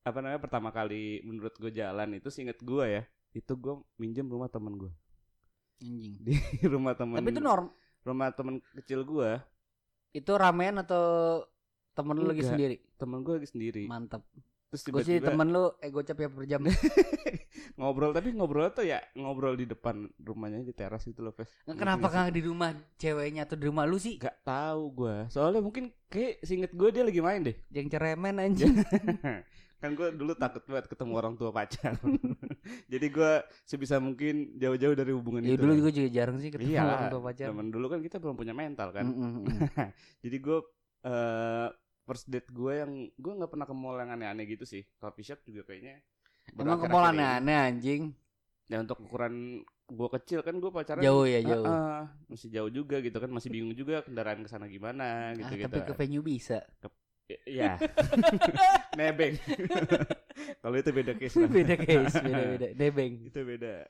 apa 0.00 0.18
namanya 0.18 0.40
pertama 0.40 0.68
kali 0.68 1.20
menurut 1.20 1.52
gue 1.54 1.68
jalan 1.70 2.08
itu 2.14 2.28
seinget 2.28 2.56
gue 2.58 2.84
ya. 2.88 3.02
Itu 3.30 3.52
gue 3.54 3.76
minjem 3.96 4.24
rumah 4.24 4.48
temen 4.48 4.74
gue. 4.74 4.92
anjing 5.78 6.16
Di 6.24 6.34
rumah 6.64 6.92
temen. 6.92 7.14
tapi 7.14 7.30
itu 7.30 7.38
norm 7.38 7.68
rumah 8.00 8.32
temen 8.32 8.58
kecil 8.74 9.02
gue. 9.02 9.36
itu 10.10 10.32
ramean 10.32 10.80
atau 10.80 11.44
temen 11.92 12.16
lu 12.16 12.24
lagi 12.24 12.40
sendiri 12.42 12.80
Temen 12.96 13.20
gue 13.20 13.36
lagi 13.36 13.46
sendiri. 13.46 13.84
mantap 13.84 14.24
Terus 14.68 14.82
gue 14.84 15.00
sih 15.00 15.16
tiba-tiba 15.16 15.28
temen 15.32 15.48
lu 15.48 15.64
eh 15.78 15.88
gocap 15.88 16.16
ya 16.16 16.28
per 16.28 16.44
jam 16.44 16.60
ngobrol 17.78 18.10
tapi 18.10 18.34
ngobrol 18.34 18.68
tuh 18.68 18.84
ya 18.84 19.00
ngobrol 19.14 19.54
di 19.54 19.64
depan 19.64 20.04
rumahnya 20.18 20.60
di 20.60 20.74
teras 20.74 21.06
itu 21.06 21.20
loh, 21.20 21.32
Fes. 21.32 21.48
kenapa 21.64 22.10
kagak 22.10 22.34
di 22.34 22.42
rumah 22.42 22.70
ceweknya 22.96 23.46
atau 23.46 23.54
di 23.54 23.64
rumah 23.64 23.86
lu 23.86 23.96
sih 23.96 24.18
Gak 24.18 24.42
tahu 24.42 24.82
gue. 24.92 25.16
Soalnya 25.30 25.62
mungkin 25.62 25.88
kayak 26.06 26.42
seinget 26.42 26.72
gue 26.72 26.88
dia 26.90 27.00
lagi 27.00 27.20
main 27.20 27.40
deh. 27.42 27.56
yang 27.70 27.86
ceremen 27.86 28.34
anjing 28.36 28.74
kan 29.78 29.94
gue 29.94 30.10
dulu 30.10 30.34
takut 30.34 30.58
banget 30.66 30.90
ketemu 30.90 31.12
orang 31.14 31.34
tua 31.38 31.54
pacar 31.54 31.94
jadi 32.92 33.06
gue 33.06 33.32
sebisa 33.62 34.02
mungkin 34.02 34.58
jauh-jauh 34.58 34.98
dari 34.98 35.14
hubungan 35.14 35.46
ya 35.46 35.54
itu 35.54 35.62
dulu 35.62 35.70
lah. 35.70 35.80
gue 35.86 35.92
juga 35.94 36.08
jarang 36.10 36.36
sih 36.42 36.50
ketemu 36.50 36.74
iya 36.74 36.82
orang 36.82 37.14
tua 37.14 37.22
pacar 37.22 37.46
zaman 37.54 37.66
dulu 37.70 37.86
kan 37.86 38.00
kita 38.02 38.18
belum 38.18 38.34
punya 38.34 38.50
mental 38.52 38.90
kan 38.90 39.06
Mm, 39.06 39.14
mm, 39.14 39.42
mm. 39.46 39.88
jadi 40.18 40.36
gue 40.42 40.58
eh 41.06 41.68
first 42.08 42.24
date 42.32 42.48
gue 42.48 42.72
yang 42.72 42.92
gue 43.12 43.32
nggak 43.36 43.52
pernah 43.52 43.66
ke 43.68 43.74
mall 43.76 44.00
yang 44.00 44.16
aneh-aneh 44.16 44.48
gitu 44.48 44.64
sih. 44.64 44.80
Coffee 44.96 45.28
shop 45.28 45.44
juga 45.44 45.68
kayaknya 45.68 46.00
emang 46.56 46.80
ke 46.80 46.88
mall 46.88 47.04
aneh-aneh 47.04 47.56
anjing? 47.68 48.02
Ya 48.72 48.80
untuk 48.80 48.96
ukuran 49.04 49.60
gue 49.88 50.08
kecil 50.20 50.40
kan 50.44 50.56
gue 50.56 50.68
pacaran 50.72 51.04
jauh 51.04 51.24
ya 51.28 51.40
Ah, 51.40 51.48
jauh. 51.52 51.64
Ah, 51.68 52.02
masih 52.28 52.48
jauh 52.48 52.70
juga 52.72 52.96
gitu 53.04 53.16
kan 53.20 53.28
masih 53.28 53.48
bingung 53.52 53.72
juga 53.76 54.04
kendaraan 54.04 54.40
ke 54.44 54.48
sana 54.48 54.68
gimana 54.68 55.36
gitu 55.36 55.52
ah, 55.52 55.56
gitu 55.60 55.64
tapi 55.68 55.78
ke 55.84 55.92
venue 55.96 56.24
bisa? 56.24 56.64
Ya 57.44 57.76
nebeng. 58.98 59.36
Kalau 60.64 60.76
itu 60.80 60.90
beda 60.96 61.12
case 61.12 61.36
lah. 61.36 61.50
beda 61.52 61.76
case 61.76 62.14
beda 62.24 62.44
beda 62.56 62.68
nebeng. 62.80 63.12
Itu 63.28 63.40
beda 63.44 63.84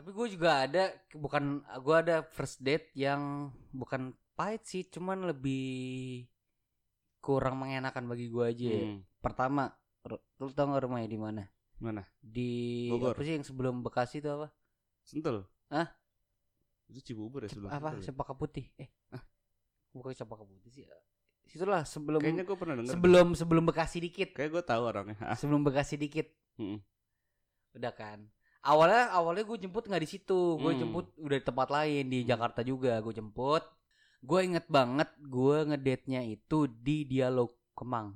tapi 0.00 0.10
gue 0.10 0.26
juga 0.32 0.64
ada 0.64 0.88
bukan 1.12 1.60
gue 1.60 1.96
ada 1.98 2.24
first 2.24 2.56
date 2.58 2.88
yang 2.94 3.52
bukan 3.68 4.16
pahit 4.32 4.64
sih 4.64 4.88
cuman 4.88 5.28
lebih 5.28 6.24
kurang 7.20 7.60
mengenakan 7.60 8.08
bagi 8.08 8.32
gue 8.32 8.40
aja 8.40 8.64
ya. 8.66 8.80
Hmm. 8.88 9.04
pertama 9.20 9.68
lu 10.40 10.48
tau 10.50 10.72
gak 10.72 10.88
rumahnya 10.88 11.04
di 11.06 11.20
mana 11.20 11.44
Mana? 11.76 12.00
di 12.16 12.88
Bogor. 12.88 13.12
apa 13.12 13.20
sih 13.20 13.36
yang 13.36 13.44
sebelum 13.44 13.84
Bekasi 13.84 14.24
itu 14.24 14.28
apa 14.28 14.48
Sentul. 15.04 15.44
Hah? 15.68 15.88
Itu 16.88 17.00
Cibubur 17.02 17.44
ya 17.44 17.52
sebelum 17.52 17.68
apa 17.68 17.92
Sentul 17.92 18.00
ya? 18.00 18.04
Cempaka 18.08 18.32
Putih 18.32 18.64
eh 18.80 18.88
bukan 19.92 20.16
Cempaka 20.16 20.48
Putih 20.48 20.72
sih 20.72 20.84
situlah 21.44 21.84
sebelum 21.84 22.24
Kayaknya 22.24 22.48
gue 22.48 22.56
pernah 22.56 22.74
denger. 22.80 22.92
sebelum 22.96 23.26
sebelum 23.36 23.64
Bekasi 23.68 24.00
dikit 24.00 24.32
Kayak 24.32 24.48
gue 24.48 24.62
tahu 24.64 24.82
orangnya. 24.82 25.20
Ah, 25.20 25.36
sebelum 25.36 25.60
Bekasi 25.60 26.00
dikit 26.00 26.32
Mm. 26.56 26.80
udah 27.76 27.92
kan 27.92 28.24
awalnya 28.62 29.08
awalnya 29.10 29.42
gue 29.42 29.58
jemput 29.58 29.84
nggak 29.84 30.00
di 30.00 30.10
situ 30.10 30.40
gue 30.56 30.70
Hmm. 30.70 30.80
jemput 30.80 31.06
udah 31.16 31.36
di 31.36 31.44
tempat 31.44 31.68
lain 31.68 32.04
di 32.06 32.22
Jakarta 32.22 32.60
juga 32.60 32.98
gue 32.98 33.12
jemput 33.12 33.64
gue 34.20 34.40
inget 34.42 34.66
banget 34.66 35.08
gue 35.18 35.56
ngedate 35.66 36.04
nya 36.06 36.20
itu 36.20 36.68
di 36.68 37.04
dialog 37.04 37.48
Kemang 37.72 38.12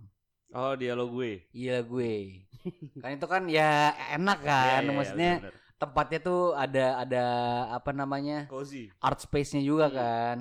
Oh 0.52 0.72
dialog 0.72 1.10
gue. 1.12 1.48
iya 1.50 1.80
gue 1.80 2.44
kan 3.02 3.10
itu 3.10 3.26
kan 3.26 3.42
ya 3.46 3.90
enak 4.12 4.38
kan 4.40 4.54
Iya, 4.54 4.76
iya, 4.76 4.84
iya, 4.84 4.92
maksudnya 4.92 5.32
bener-bener. 5.38 5.60
tempatnya 5.76 6.18
tuh 6.20 6.42
ada 6.54 6.86
ada 6.98 7.24
apa 7.72 7.90
namanya 7.90 8.46
Cozy. 8.46 8.92
art 8.98 9.18
space 9.18 9.56
nya 9.56 9.62
juga 9.62 9.86
Hmm. 9.86 9.96
kan 9.96 10.38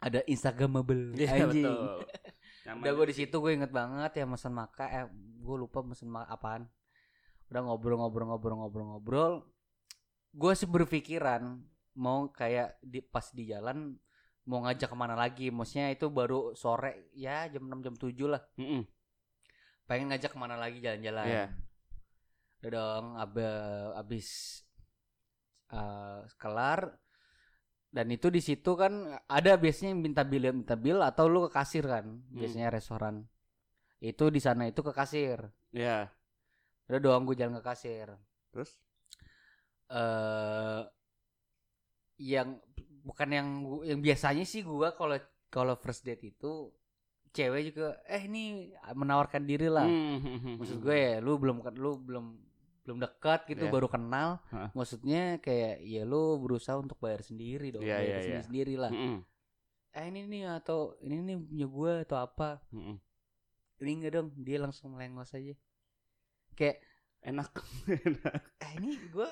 ada 0.00 0.20
instagramable 0.26 1.14
Iya 1.14 1.46
anjing 1.46 1.62
betul. 1.64 2.02
Udah 2.78 2.92
gue 2.92 3.06
di 3.06 3.16
situ 3.16 3.34
gue 3.34 3.52
inget 3.52 3.70
banget 3.70 4.12
ya 4.12 4.24
mesen 4.24 4.52
makan 4.52 4.86
eh 4.88 5.04
gue 5.38 5.56
lupa 5.56 5.80
mesen 5.80 6.06
ma 6.06 6.22
apaan 6.24 6.66
udah 7.52 7.62
ngobrol-ngobrol-ngobrol-ngobrol-ngobrol 7.62 9.44
gue 10.32 10.52
sih 10.56 10.64
berpikiran 10.66 11.60
mau 11.94 12.32
kayak 12.32 12.80
di 12.80 13.04
pas 13.04 13.28
di 13.30 13.44
jalan 13.46 13.92
mau 14.42 14.64
ngajak 14.64 14.88
ke 14.88 14.96
mana 14.96 15.12
lagi 15.14 15.52
maksudnya 15.52 15.92
itu 15.92 16.08
baru 16.08 16.56
sore 16.56 17.12
ya 17.12 17.46
jam 17.46 17.68
6 17.68 17.84
jam 17.84 17.94
7 17.94 18.32
lah 18.32 18.42
Mm-mm. 18.56 18.82
pengen 19.84 20.08
ngajak 20.10 20.32
ke 20.32 20.38
mana 20.40 20.56
lagi 20.56 20.80
jalan-jalan 20.80 21.26
Iya. 21.28 21.44
udah 22.58 22.70
dong 22.72 23.06
ab- 23.20 23.94
abis 24.00 24.28
eh, 25.68 26.20
kelar 26.36 26.96
dan 27.92 28.08
itu 28.08 28.32
di 28.32 28.40
situ 28.40 28.72
kan 28.72 29.20
ada 29.28 29.52
biasanya 29.60 29.92
yang 29.92 30.00
minta 30.00 30.24
bil 30.24 30.48
minta 30.48 30.74
bil 30.74 30.98
atau 31.04 31.28
lu 31.28 31.44
ke 31.46 31.50
kasir 31.52 31.84
kan 31.84 32.08
Hmm. 32.08 32.32
biasanya 32.32 32.72
restoran 32.72 33.28
itu 34.00 34.32
di 34.32 34.40
sana 34.40 34.64
itu 34.64 34.80
ke 34.80 34.90
kasir 34.90 35.38
Iya. 35.70 36.08
Udah 36.92 37.00
dong 37.00 37.24
gue 37.24 37.36
jalan 37.40 37.56
ke 37.58 37.64
kasir 37.64 38.08
Terus? 38.52 38.76
eh 39.88 40.80
yang 42.22 42.60
bukan 43.02 43.28
yang 43.32 43.48
yang 43.82 44.00
biasanya 44.00 44.44
sih 44.46 44.62
gua 44.62 44.94
kalau 44.94 45.18
kalau 45.50 45.74
first 45.74 46.06
date 46.06 46.22
itu 46.22 46.70
cewek 47.32 47.72
juga 47.72 47.98
eh 48.06 48.28
ini 48.28 48.70
menawarkan 48.92 49.42
diri 49.42 49.66
lah 49.72 49.88
Hmm. 49.88 50.60
maksud 50.60 50.78
gue 50.78 50.92
ya 50.96 51.14
lu 51.18 51.40
belum 51.40 51.64
lu 51.74 51.96
belum 51.98 52.26
belum 52.82 52.98
dekat 52.98 53.46
gitu 53.48 53.66
Iya. 53.66 53.72
baru 53.72 53.88
kenal 53.88 54.42
Hah. 54.52 54.68
maksudnya 54.76 55.38
kayak 55.40 55.80
ya 55.82 56.02
lu 56.04 56.36
berusaha 56.38 56.76
untuk 56.76 56.98
bayar 57.00 57.22
sendiri 57.24 57.72
dong 57.72 57.82
Iya, 57.82 57.96
bayar 57.98 58.06
iya, 58.06 58.20
sendiri 58.20 58.36
iya. 58.36 58.46
sendiri 58.46 58.74
lah 58.76 58.90
Mm-mm. 58.92 59.18
eh 59.92 60.04
ini 60.08 60.20
nih 60.28 60.42
atau 60.60 60.78
ini 61.00 61.16
nih 61.24 61.36
punya 61.40 61.66
gue 61.68 61.92
atau 62.06 62.18
apa 62.20 62.48
Mm-mm. 62.70 62.96
ini 63.82 63.90
enggak 63.98 64.12
dong 64.14 64.28
dia 64.36 64.58
langsung 64.62 64.94
melengos 64.94 65.32
aja 65.32 65.54
kayak 66.54 66.76
Enak. 67.24 67.50
eh 68.58 68.72
ini 68.76 68.98
gue 69.08 69.28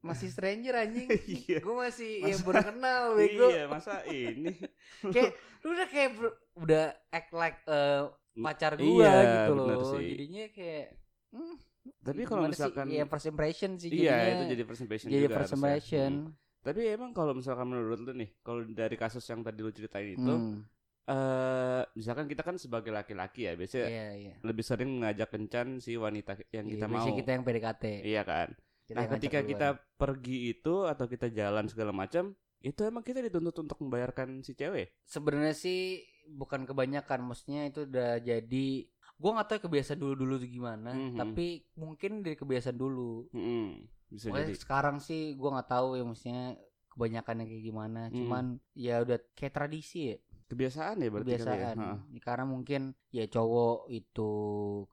masih 0.00 0.28
stranger 0.28 0.74
anjing 0.76 1.08
Iya. 1.40 1.58
gue 1.58 1.74
masih 1.74 2.10
Masa- 2.16 2.28
yang 2.28 2.40
baru 2.42 2.62
kenal 2.64 3.02
bego 3.14 3.46
Iya, 3.48 3.64
masa 3.66 3.94
ini? 4.04 4.54
kayak 5.14 5.32
lu 5.60 5.72
udah 5.72 5.88
kayak 5.88 6.10
ber- 6.14 6.38
udah 6.56 6.84
act 7.08 7.30
like 7.32 7.58
eh, 7.64 8.02
pacar 8.36 8.72
gua 8.74 8.84
Iya, 9.02 9.14
gitu 9.24 9.52
loh 9.56 9.82
sih. 9.90 10.06
jadinya 10.08 10.44
kayak 10.48 10.86
hmm, 11.30 11.56
Tapi 12.00 12.20
kalau 12.22 12.40
gimana 12.40 12.48
sih? 12.48 12.60
misalkan 12.60 12.86
ya 12.88 13.04
first 13.04 13.26
impression 13.26 13.70
sih 13.74 13.90
Iya, 13.90 14.12
jadinya. 14.14 14.30
itu 14.30 14.44
jadi 14.50 14.62
first 14.64 14.82
impression 14.82 15.08
jadi 15.08 15.22
juga 15.22 15.34
first 15.34 15.54
impression 15.54 16.12
Mm. 16.24 16.32
Tapi 16.62 16.80
emang 16.88 17.12
kalau 17.12 17.32
misalkan 17.32 17.66
menurut 17.66 18.00
lu 18.00 18.12
nih, 18.14 18.32
kalau 18.40 18.64
dari 18.64 18.94
kasus 18.94 19.20
yang 19.22 19.40
tadi 19.40 19.60
lu 19.60 19.68
ceritain 19.68 20.08
itu, 20.10 20.24
Hmm, 20.24 20.64
eh 21.04 21.82
misalkan 21.92 22.24
kita 22.24 22.40
kan 22.40 22.56
sebagai 22.56 22.88
laki-laki 22.88 23.44
ya, 23.44 23.52
biasanya 23.52 23.86
iya 23.86 24.06
iya 24.14 24.34
lebih 24.40 24.60
sering 24.60 24.88
mengajak 24.90 25.28
kencan 25.28 25.76
si 25.76 25.94
wanita 25.94 26.32
yang 26.48 26.64
Iya, 26.64 26.72
kita 26.74 26.86
mau. 26.88 27.04
kita 27.06 27.30
yang 27.30 27.42
PDKT 27.42 27.84
Iya 28.02 28.22
kan. 28.22 28.48
Kita 28.84 28.96
nah, 28.96 29.08
ketika 29.10 29.38
ngajak 29.38 29.50
kita 29.50 29.68
pergi 29.94 30.38
itu 30.50 30.74
atau 30.84 31.04
kita 31.04 31.28
jalan 31.28 31.64
segala 31.66 31.88
macam, 31.90 32.32
itu 32.58 32.80
emang 32.80 33.00
kita 33.00 33.20
dituntut 33.20 33.56
untuk 33.58 33.76
membayarkan 33.78 34.40
si 34.40 34.52
cewek. 34.52 34.92
sebenarnya 35.04 35.52
sih 35.52 36.00
bukan 36.26 36.64
kebanyakan 36.64 37.20
maksudnya 37.22 37.68
itu 37.68 37.84
udah 37.84 38.16
jadi 38.18 38.66
gua 39.14 39.30
nggak 39.34 39.48
tahu 39.50 39.60
kebiasaan 39.62 40.00
dulu 40.00 40.14
dulu 40.16 40.34
tuh 40.38 40.48
gimana 40.48 40.90
Mhm. 40.90 41.16
tapi 41.16 41.46
mungkin 41.74 42.24
dari 42.24 42.32
kebiasaan 42.34 42.74
dulu 42.74 43.28
Mm-mm, 43.30 43.84
bisa 44.08 44.32
Pokoknya 44.32 44.48
jadi. 44.48 44.56
sekarang 44.58 44.96
sih 44.98 45.36
gua 45.36 45.50
nggak 45.54 45.68
tahu 45.70 45.88
ya 45.94 46.02
maksudnya 46.02 46.56
kebanyakan 46.88 47.34
yang 47.40 47.48
kayak 47.50 47.64
gimana 47.64 48.00
Hmm. 48.08 48.16
cuman 48.16 48.44
ya 48.72 48.94
udah 49.00 49.18
kayak 49.34 49.52
tradisi 49.52 50.00
ya 50.08 50.16
kebiasaan 50.54 50.96
ya 51.02 51.08
berarti 51.10 51.30
kebiasaan 51.34 51.58
kali 51.58 52.16
ya? 52.16 52.20
karena 52.22 52.44
mungkin 52.46 52.82
ya 53.10 53.24
cowok 53.26 53.78
itu 53.90 54.30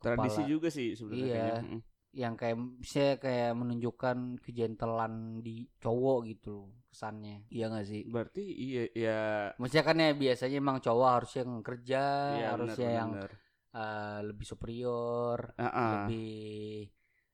tradisi 0.02 0.42
kepala, 0.42 0.52
juga 0.52 0.68
sih 0.74 0.90
sebenarnya 0.98 1.26
iya 1.26 1.46
kayaknya. 1.46 1.80
yang 2.12 2.34
kayak 2.36 2.58
saya 2.84 3.12
kayak 3.22 3.52
menunjukkan 3.56 4.18
kejentelan 4.44 5.40
di 5.40 5.70
cowok 5.80 6.20
gitu 6.28 6.68
kesannya 6.92 7.48
iya 7.48 7.72
gak 7.72 7.88
sih 7.88 8.04
berarti 8.12 8.44
iya 8.44 8.84
ya 8.92 9.20
maksudnya 9.56 9.86
kan 9.88 9.96
ya 9.96 10.12
biasanya 10.12 10.58
emang 10.60 10.78
cowok 10.84 11.10
harus 11.16 11.32
yang 11.40 11.52
kerja 11.64 12.04
iya, 12.36 12.48
harusnya 12.52 12.90
bener, 12.92 13.00
yang 13.00 13.10
bener. 13.16 13.32
uh, 13.72 14.20
lebih 14.28 14.46
superior 14.50 15.40
Uh-uh. 15.56 15.92
lebih 16.04 16.92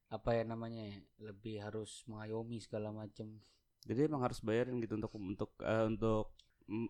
apa 0.08 0.30
ya 0.40 0.44
namanya 0.48 0.84
ya 0.88 1.00
lebih 1.26 1.56
harus 1.60 2.06
mengayomi 2.08 2.62
segala 2.64 2.94
macam 2.94 3.28
jadi 3.84 4.08
emang 4.08 4.24
harus 4.24 4.40
bayarin 4.44 4.80
gitu 4.80 4.96
untuk 5.00 5.12
untuk 5.16 5.52
eh, 5.64 5.86
untuk 5.88 6.36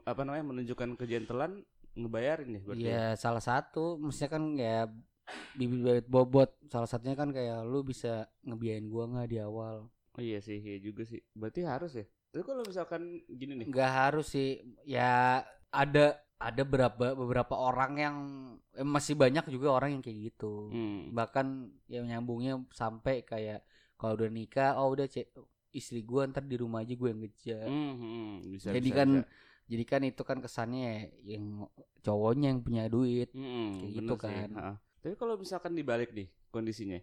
apa 0.04 0.22
namanya 0.26 0.46
menunjukkan 0.50 0.98
kejentelan 0.98 1.62
ngebayarin 1.98 2.58
ya 2.58 2.62
berarti 2.66 2.84
ya? 2.84 2.90
Iya 2.90 3.06
salah 3.18 3.44
satu 3.44 3.98
maksudnya 3.98 4.30
kan 4.30 4.44
kayak 4.58 4.86
bibit 5.58 5.80
bibit 5.84 6.08
bobot 6.08 6.52
salah 6.72 6.88
satunya 6.88 7.18
kan 7.18 7.30
kayak 7.34 7.66
lu 7.68 7.84
bisa 7.84 8.30
ngebiayain 8.46 8.88
gua 8.90 9.06
nggak 9.10 9.30
di 9.30 9.38
awal? 9.42 9.90
Oh 10.18 10.22
iya 10.22 10.42
sih 10.42 10.58
iya 10.62 10.78
juga 10.82 11.06
sih. 11.06 11.22
Berarti 11.34 11.62
harus 11.66 11.92
ya? 11.94 12.06
Tapi 12.34 12.44
kalau 12.46 12.64
misalkan 12.66 13.22
gini 13.30 13.54
nih. 13.64 13.68
Nggak 13.70 13.92
harus 13.94 14.28
sih. 14.34 14.62
Ya 14.86 15.42
ada 15.70 16.18
ada 16.38 16.62
beberapa 16.62 17.18
beberapa 17.18 17.56
orang 17.58 17.92
yang 17.98 18.18
eh, 18.78 18.86
masih 18.86 19.18
banyak 19.18 19.50
juga 19.50 19.74
orang 19.74 19.98
yang 19.98 20.04
kayak 20.06 20.34
gitu. 20.34 20.70
Hmm. 20.70 21.10
bahkan 21.14 21.74
yang 21.90 22.06
nyambungnya 22.06 22.62
sampai 22.70 23.26
kayak 23.26 23.66
kalau 23.98 24.14
udah 24.14 24.30
nikah 24.30 24.78
oh 24.78 24.94
udah 24.94 25.10
cek 25.10 25.34
istri 25.74 26.06
gua 26.06 26.30
ntar 26.30 26.46
di 26.46 26.58
rumah 26.58 26.86
aja 26.86 26.94
gue 26.94 27.10
yang 27.10 27.22
ngejar. 27.22 27.68
Hmm, 27.68 27.94
hmm, 27.98 28.30
bisa, 28.54 28.68
jadi 28.74 28.90
bisa, 28.90 28.98
kan 28.98 29.10
bisa. 29.22 29.28
Jadi 29.68 29.84
kan 29.84 30.02
itu 30.04 30.22
kan 30.24 30.40
kesannya 30.40 31.12
yang 31.24 31.68
cowoknya 32.02 32.48
yang 32.56 32.62
punya 32.64 32.84
duit 32.88 33.30
Hmm, 33.36 33.78
kayak 33.78 33.92
bener 33.96 34.02
gitu 34.04 34.14
sih, 34.20 34.20
kan. 34.26 34.50
ha-ha. 34.56 34.74
Tapi 35.04 35.16
kalau 35.16 35.36
misalkan 35.38 35.74
dibalik 35.76 36.10
nih 36.12 36.28
kondisinya, 36.50 37.00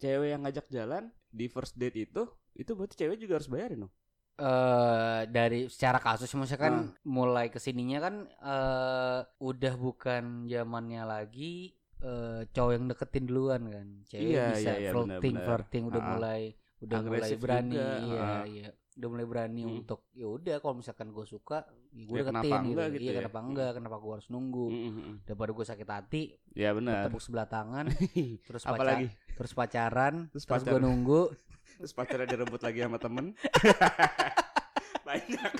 cewek 0.00 0.28
yang 0.32 0.40
ngajak 0.44 0.66
jalan 0.68 1.04
di 1.30 1.46
first 1.48 1.76
date 1.76 1.96
itu, 1.96 2.22
itu 2.56 2.70
berarti 2.72 2.94
cewek 2.96 3.16
juga 3.20 3.38
harus 3.40 3.48
bayarin 3.48 3.86
dong. 3.86 3.94
eh 4.36 5.20
dari 5.32 5.64
secara 5.72 5.96
kasus 5.96 6.28
maksudnya 6.36 6.60
kan 6.60 6.74
Hmm. 6.84 6.92
mulai 7.08 7.48
ke 7.48 7.56
sininya 7.56 7.98
kan 8.04 8.14
eh 8.28 9.20
udah 9.40 9.74
bukan 9.80 10.44
zamannya 10.44 11.02
lagi 11.08 11.72
eh 12.04 12.44
cowok 12.52 12.72
yang 12.76 12.84
deketin 12.92 13.24
duluan 13.24 13.62
kan 13.64 13.86
cewek 14.04 14.28
Iya, 14.28 14.44
bisa 14.52 14.60
iya, 14.60 14.72
iya, 14.76 14.90
flirting 14.92 15.36
benar-benar. 15.40 15.44
flirting 15.48 15.82
udah 15.88 16.02
Ah. 16.04 16.08
mulai 16.12 16.40
udah 16.84 16.98
mulai 17.00 17.30
berani 17.40 17.80
juga, 17.80 17.96
iya 18.04 18.28
iya 18.44 18.68
udah 18.96 19.08
mulai 19.08 19.24
berani 19.24 19.62
Hmm. 19.62 19.76
untuk 19.78 20.08
ya 20.10 20.24
udah 20.24 20.56
kalau 20.56 20.74
misalkan 20.74 21.08
gue 21.08 21.22
suka 21.22 21.64
ya 21.90 22.02
gue 22.02 22.12
Ya, 22.12 22.22
deketin 22.22 22.32
kenapa 22.42 22.56
enggak 22.58 22.86
gitu, 22.86 22.94
gitu 22.94 23.02
iya 23.02 23.10
ya? 23.10 23.18
kenapa 23.20 23.38
enggak 23.42 23.70
kenapa 23.72 23.96
gue 23.98 24.12
harus 24.12 24.28
nunggu 24.28 24.66
Hmm, 24.66 24.80
hmm, 24.82 24.92
hmm. 24.96 25.14
daripada 25.22 25.50
gue 25.52 25.64
sakit 25.66 25.88
hati 25.90 26.22
Ya 26.50 26.70
benar. 26.70 27.00
tepuk 27.04 27.20
sebelah 27.20 27.44
tangan 27.46 27.84
terus 28.48 28.62
pacar 28.62 28.74
Apalagi 28.74 29.06
terus 29.30 29.52
pacaran 29.52 30.14
Terus 30.26 30.42
terus, 30.42 30.44
gue 30.44 30.56
pacaran. 30.66 30.80
nunggu 30.82 31.22
terus 31.76 31.92
pacarnya 31.92 32.26
direbut 32.26 32.62
lagi 32.62 32.78
sama 32.80 32.96
temen. 32.96 33.26
Banyak. 35.06 35.52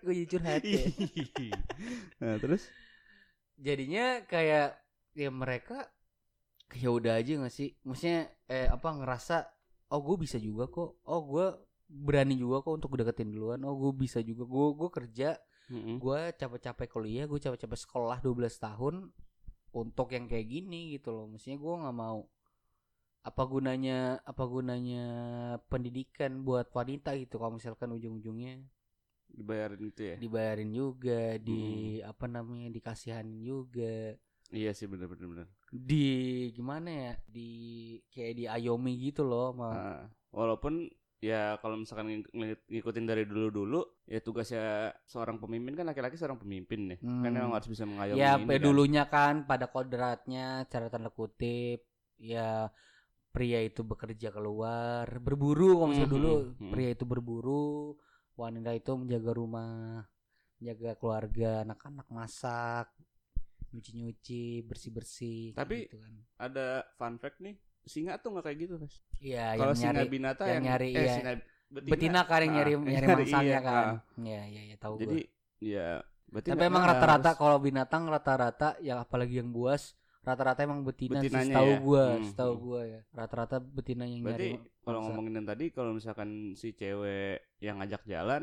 gue 0.00 0.14
jujur 0.16 0.38
hati 0.40 0.78
nah, 2.16 2.36
terus 2.36 2.70
jadinya 3.56 4.22
kayak 4.22 4.78
ya 5.10 5.26
mereka 5.28 5.90
ya 6.72 6.88
udah 6.88 7.16
aja 7.16 7.40
gak 7.40 7.50
sih 7.50 7.74
maksudnya 7.82 8.30
eh 8.44 8.68
apa 8.68 8.86
ngerasa 8.92 9.42
oh 9.88 10.00
gue 10.00 10.16
bisa 10.20 10.36
juga 10.36 10.68
kok 10.68 11.02
oh 11.02 11.20
gue 11.24 11.46
berani 11.86 12.34
juga 12.38 12.62
kok 12.66 12.74
untuk 12.82 12.92
deketin 12.98 13.30
duluan. 13.32 13.62
Oh 13.64 13.74
gue 13.78 13.92
bisa 13.94 14.18
juga. 14.22 14.44
Gue 14.44 14.74
gue 14.74 14.90
kerja 14.90 15.28
Mm-mm. 15.66 15.98
gue 15.98 16.20
capek-capek 16.38 16.86
kuliah 16.86 17.26
gue 17.26 17.42
capek-capek 17.42 17.74
sekolah 17.74 18.22
12 18.22 18.54
tahun 18.62 19.10
untuk 19.74 20.14
yang 20.14 20.30
kayak 20.30 20.46
gini 20.46 20.94
gitu 20.98 21.10
loh. 21.10 21.26
Maksudnya 21.30 21.58
gue 21.58 21.74
nggak 21.82 21.96
mau. 21.96 22.20
Apa 23.26 23.42
gunanya 23.50 24.22
apa 24.22 24.44
gunanya 24.46 25.04
pendidikan 25.66 26.46
buat 26.46 26.70
wanita 26.70 27.18
gitu 27.18 27.42
kalau 27.42 27.58
misalkan 27.58 27.90
ujung-ujungnya? 27.90 28.62
Dibayarin 29.26 29.82
itu 29.82 30.02
ya. 30.14 30.16
dibayarin 30.16 30.70
juga 30.70 31.34
di 31.42 31.98
apa 32.00 32.30
namanya 32.30 32.70
dikasihanin 32.70 33.42
juga. 33.42 34.14
Iya 34.54 34.70
sih 34.70 34.86
benar 34.86 35.10
benar 35.10 35.26
benar. 35.26 35.46
di 35.74 36.06
gimana 36.54 36.88
ya? 36.88 37.12
Di 37.26 37.50
kayak 38.14 38.32
di 38.38 38.44
ayomi 38.46 38.94
gitu 39.02 39.26
loh 39.26 39.50
sama 39.50 39.68
Nah, 39.74 40.02
walaupun 40.30 40.86
ya 41.18 41.56
kalau 41.56 41.76
misalkan 41.76 42.12
ng- 42.12 42.28
ng- 42.28 42.62
ngikutin 42.68 43.04
dari 43.04 43.24
dulu-dulu 43.24 43.80
ya 44.04 44.20
tugasnya 44.20 44.66
seorang 45.02 45.36
pemimpin 45.36 45.72
kan 45.72 45.84
laki-laki 45.84 46.14
seorang 46.14 46.36
pemimpin 46.36 46.92
ya. 46.92 46.96
Kan 46.98 47.08
Hmm. 47.24 47.32
memang 47.32 47.52
harus 47.52 47.66
bisa 47.66 47.84
mengayomi 47.84 48.16
ya 48.16 48.36
ini 48.36 48.46
kan. 48.46 48.60
dulunya 48.60 49.04
kan 49.06 49.34
pada 49.42 49.66
kodratnya 49.66 50.46
cara 50.64 50.86
tanda 50.86 51.08
kutip 51.08 51.82
ya 52.16 52.68
pria 53.28 53.60
itu 53.60 53.80
bekerja 53.80 54.28
keluar 54.30 55.08
berburu 55.18 55.76
kalau 55.76 55.88
misalnya 55.88 56.06
Mhm, 56.06 56.16
dulu 56.16 56.32
mhm. 56.54 56.70
pria 56.70 56.90
itu 56.90 57.04
berburu 57.04 57.66
wanita 58.34 58.70
itu 58.72 58.90
menjaga 58.94 59.30
rumah 59.30 60.04
menjaga 60.56 60.90
keluarga 60.94 61.50
anak-anak 61.62 62.08
masak 62.08 62.88
nyuci-nyuci 63.68 64.42
bersih-bersih 64.62 65.52
Tapi- 65.52 65.84
gitu 65.84 65.98
kan. 65.98 66.14
Ada 66.38 66.66
fun 66.94 67.18
fact 67.18 67.40
nih, 67.40 67.56
singa 67.86 68.12
tuh 68.22 68.28
nggak 68.34 68.44
kayak 68.46 68.58
gitu, 68.66 68.74
Mas. 68.82 68.94
Iya, 69.20 69.56
Kalau 69.56 69.74
singa 69.80 70.02
nyari 70.02 70.08
binata 70.14 70.44
yang 70.44 70.60
yang, 70.60 70.64
nyari, 70.66 70.90
eh, 70.92 71.06
iya. 71.06 71.14
singa 71.14 71.32
betina 71.88 72.20
kan 72.30 72.40
yang 72.44 72.54
Ah, 72.54 72.56
nyari 72.56 72.70
yang 72.76 72.84
nyari 72.92 73.06
nyari, 73.08 73.24
mangsanya 73.24 73.44
iya, 73.44 73.58
kan. 73.68 73.86
ah. 73.88 73.96
Iya, 74.20 74.40
iya, 74.52 74.60
iya 74.72 74.76
tahu 74.76 74.94
Jadi 75.00 75.18
gua. 75.18 75.20
ya 75.60 75.88
berarti 76.30 76.50
Tapi 76.50 76.62
emang 76.70 76.84
rata-rata 76.90 77.30
kalau 77.40 77.58
binatang 77.66 78.02
rata-rata 78.14 78.68
yang 78.82 78.98
apalagi 79.04 79.34
yang 79.40 79.50
buas 79.54 79.82
rata-rata 80.26 80.60
emang 80.66 80.82
betina 80.82 81.22
sih 81.22 81.38
setahu 81.38 81.70
ya? 81.70 81.78
gua, 81.86 82.04
Hmm, 82.18 82.26
setahu 82.28 82.52
hmm. 82.54 82.62
gua 82.66 82.80
ya. 82.94 83.00
Rata-rata 83.14 83.56
betina 83.62 84.04
yang 84.10 84.22
Berarti 84.26 84.48
nyari. 84.50 84.50
kalau 84.84 84.98
ngomongin 85.06 85.34
yang 85.42 85.46
tadi 85.46 85.64
kalau 85.76 85.90
misalkan 85.94 86.30
si 86.60 86.74
cewek 86.74 87.40
yang 87.62 87.78
ngajak 87.80 88.02
jalan, 88.12 88.42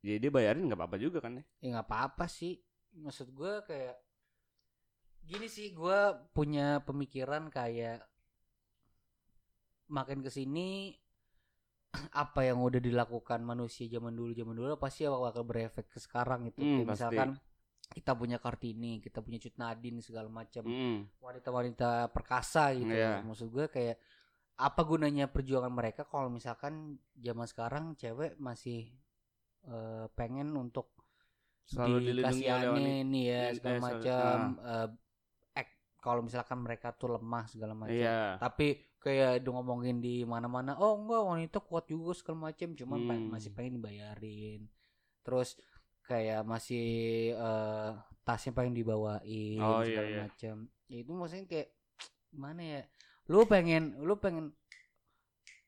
ya 0.00 0.14
dia 0.22 0.30
bayarin 0.32 0.64
nggak 0.68 0.78
apa-apa 0.80 0.96
juga 1.04 1.18
kan 1.24 1.32
ya? 1.40 1.44
ya 1.62 1.66
nggak 1.76 1.86
apa-apa 1.88 2.24
sih. 2.28 2.54
Maksud 3.04 3.28
gua 3.36 3.60
kayak 3.68 3.96
gini 5.28 5.46
sih 5.56 5.66
gua 5.76 5.98
punya 6.36 6.80
pemikiran 6.88 7.52
kayak 7.52 7.98
makin 9.88 10.20
ke 10.20 10.28
sini 10.28 10.92
apa 12.12 12.44
yang 12.44 12.60
udah 12.60 12.78
dilakukan 12.78 13.40
manusia 13.40 13.88
zaman 13.88 14.12
dulu 14.12 14.32
zaman 14.32 14.54
dulu 14.54 14.76
pasti 14.76 15.04
bakal 15.04 15.42
berefek 15.42 15.88
ke 15.88 15.98
sekarang 15.98 16.48
gitu. 16.48 16.60
Hmm, 16.60 16.76
Kayak 16.78 16.88
misalkan 16.88 17.30
kita 17.88 18.12
punya 18.12 18.36
Kartini, 18.36 19.00
kita 19.00 19.24
punya 19.24 19.40
Cut 19.40 19.56
Nadine 19.56 20.04
segala 20.04 20.28
macam. 20.28 20.60
Mm. 20.62 21.08
wanita-wanita 21.18 22.12
perkasa 22.12 22.76
gitu. 22.76 22.92
Iya. 22.92 23.24
Maksud 23.24 23.48
gue 23.48 23.66
kayak 23.66 23.96
apa 24.58 24.80
gunanya 24.82 25.30
perjuangan 25.30 25.70
mereka 25.70 26.04
kalau 26.04 26.28
misalkan 26.28 26.98
zaman 27.14 27.46
sekarang 27.46 27.84
cewek 27.94 28.36
masih 28.36 28.92
eh, 29.64 30.06
pengen 30.12 30.52
untuk 30.52 30.92
Selalu 31.64 32.00
dilindungi 32.02 32.44
oleh 32.44 32.68
wanita. 32.68 33.08
nih 33.08 33.24
ya 33.24 33.40
Eh, 33.40 33.52
segala 33.54 33.76
selalu- 33.76 33.84
macam 33.84 34.36
eh, 34.58 34.88
act 34.88 35.07
kalau 35.98 36.22
misalkan 36.22 36.62
mereka 36.62 36.94
tuh 36.94 37.18
lemah 37.18 37.44
segala 37.46 37.74
macam. 37.74 37.94
Iya. 37.94 38.38
Tapi 38.38 38.78
kayak 38.98 39.42
udah 39.42 39.52
ngomongin 39.58 39.98
di 39.98 40.22
mana-mana, 40.22 40.74
oh 40.78 40.98
enggak 40.98 41.22
wanita 41.22 41.58
kuat 41.62 41.86
juga 41.86 42.14
segala 42.14 42.50
macam, 42.50 42.74
cuman 42.74 42.98
Hmm. 42.98 43.30
masih 43.30 43.50
pengen 43.54 43.78
dibayarin. 43.78 44.66
Terus 45.22 45.58
kayak 46.06 46.42
masih 46.42 46.86
eh, 47.34 47.90
tasnya 48.24 48.52
pengen 48.52 48.74
dibawain 48.74 49.60
Oh, 49.60 49.80
iya, 49.82 49.86
segala 49.86 50.08
iya. 50.08 50.20
macam. 50.24 50.56
Ya 50.88 50.96
itu 51.00 51.12
maksudnya 51.12 51.46
kayak 51.46 51.68
gimana 52.28 52.62
ya? 52.62 52.82
Lu 53.28 53.44
pengen 53.44 53.82
lu 54.00 54.16
pengen 54.16 54.56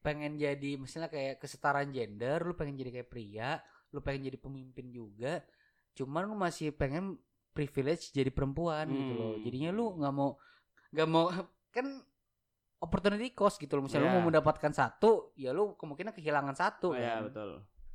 pengen 0.00 0.40
jadi 0.40 0.80
misalnya 0.80 1.12
kayak 1.12 1.44
kesetaraan 1.44 1.92
gender, 1.92 2.40
lu 2.40 2.56
pengen 2.56 2.80
jadi 2.80 2.90
kayak 3.00 3.10
pria, 3.12 3.60
lu 3.92 4.00
pengen 4.00 4.32
jadi 4.32 4.38
pemimpin 4.40 4.88
juga, 4.88 5.44
cuman 5.92 6.24
lu 6.24 6.36
masih 6.40 6.72
pengen 6.72 7.20
privilege 7.50 8.10
jadi 8.10 8.28
perempuan 8.28 8.86
gitu 8.88 9.12
loh. 9.12 9.32
Hmm. 9.34 9.42
Jadinya 9.42 9.70
lu 9.70 9.84
nggak 9.94 10.14
mau 10.14 10.30
nggak 10.90 11.08
mau 11.08 11.24
kan 11.74 11.86
opportunity 12.78 13.30
cost 13.30 13.56
gitu 13.56 13.76
loh. 13.76 13.84
Misalnya 13.84 14.06
lu 14.06 14.10
Iya. 14.10 14.16
mau 14.16 14.26
mendapatkan 14.26 14.72
satu, 14.72 15.10
ya 15.34 15.50
lu 15.50 15.74
kemungkinan 15.74 16.12
kehilangan 16.12 16.54
satu. 16.54 16.92
Oh, 16.92 16.96
Iya 16.96 17.20
kan. 17.20 17.22
betul. 17.28 17.50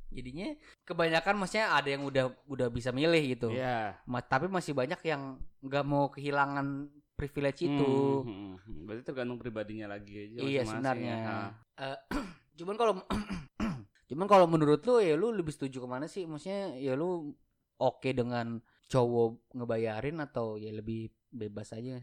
Jadinya 0.06 0.54
kebanyakan 0.86 1.34
maksudnya 1.36 1.66
ada 1.70 1.88
yang 1.88 2.02
udah 2.02 2.24
udah 2.46 2.68
bisa 2.68 2.94
milih 2.94 3.22
gitu. 3.28 3.48
Iya. 3.50 3.98
Ma- 4.06 4.22
tapi 4.22 4.46
masih 4.46 4.70
banyak 4.72 5.02
yang 5.02 5.36
nggak 5.60 5.84
mau 5.84 6.06
kehilangan 6.08 6.86
privilege 7.12 7.66
itu. 7.66 7.90
Hmm, 8.22 8.28
hmm, 8.28 8.54
hmm. 8.60 8.80
Berarti 8.86 9.02
tergantung 9.02 9.40
pribadinya 9.40 9.90
lagi 9.90 10.14
aja. 10.30 10.38
Iya 10.38 10.62
sebenarnya. 10.62 11.10
ya. 11.12 11.26
Nah, 11.26 11.50
Eh, 11.76 11.98
cuman 12.56 12.76
kalau 12.76 12.92
cuman 14.08 14.26
kalau 14.26 14.46
menurut 14.46 14.80
lu 14.80 15.02
ya 15.02 15.12
lu 15.12 15.28
lebih 15.30 15.50
setuju 15.50 15.82
ke 15.82 15.88
mana 15.88 16.06
sih? 16.06 16.22
Maksudnya 16.24 16.78
ya 16.78 16.94
lu 16.94 17.34
oke 17.76 18.08
dengan 18.08 18.62
cowok 18.86 19.54
ngebayarin 19.54 20.18
atau 20.22 20.56
ya 20.58 20.70
lebih 20.70 21.10
bebas 21.30 21.74
aja? 21.74 22.02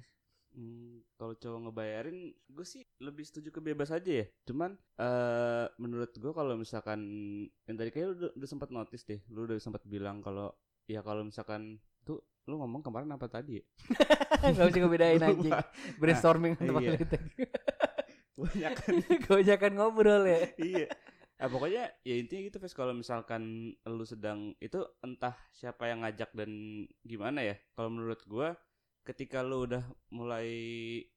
Hmm, 0.54 1.02
kalau 1.18 1.34
cowok 1.34 1.60
ngebayarin, 1.66 2.30
gue 2.30 2.66
sih 2.68 2.86
lebih 3.02 3.26
setuju 3.26 3.50
ke 3.50 3.62
bebas 3.64 3.90
aja 3.90 4.22
ya. 4.22 4.26
Cuman 4.46 4.78
eh 5.02 5.66
menurut 5.82 6.14
gue 6.14 6.30
kalau 6.30 6.54
misalkan 6.54 7.00
yang 7.66 7.76
tadi 7.80 7.90
kayak 7.90 8.06
lu 8.06 8.14
udah, 8.22 8.32
udah 8.38 8.50
sempat 8.50 8.70
notice 8.70 9.04
deh, 9.08 9.22
lu 9.34 9.50
udah 9.50 9.58
sempat 9.58 9.82
bilang 9.90 10.22
kalau 10.22 10.54
ya 10.86 11.02
kalau 11.02 11.26
misalkan 11.26 11.82
tuh 12.06 12.22
lu 12.46 12.60
ngomong 12.62 12.86
kemarin 12.86 13.10
apa 13.16 13.26
tadi 13.26 13.58
ya? 13.58 13.66
Gak 14.52 14.76
bisa 14.76 14.80
ngebedain 14.84 15.24
anjing 15.24 15.54
Brainstorming 15.96 16.54
nah, 16.60 16.84
iya. 16.84 17.00
Kebanyakan 18.36 18.92
Kebanyakan 19.24 19.72
ngobrol 19.78 20.24
ya 20.28 20.42
Iya 20.60 20.88
Nah, 21.44 21.52
pokoknya 21.52 21.92
ya 22.08 22.16
intinya 22.16 22.48
gitu 22.48 22.56
Fes. 22.64 22.72
Kalau 22.72 22.96
misalkan 22.96 23.76
lu 23.84 24.06
sedang 24.08 24.56
itu 24.64 24.80
entah 25.04 25.36
siapa 25.52 25.92
yang 25.92 26.08
ngajak 26.08 26.32
dan 26.32 26.48
gimana 27.04 27.44
ya 27.44 27.60
kalau 27.76 27.92
menurut 27.92 28.24
gua 28.24 28.56
ketika 29.04 29.44
lu 29.44 29.68
udah 29.68 29.84
mulai 30.16 30.48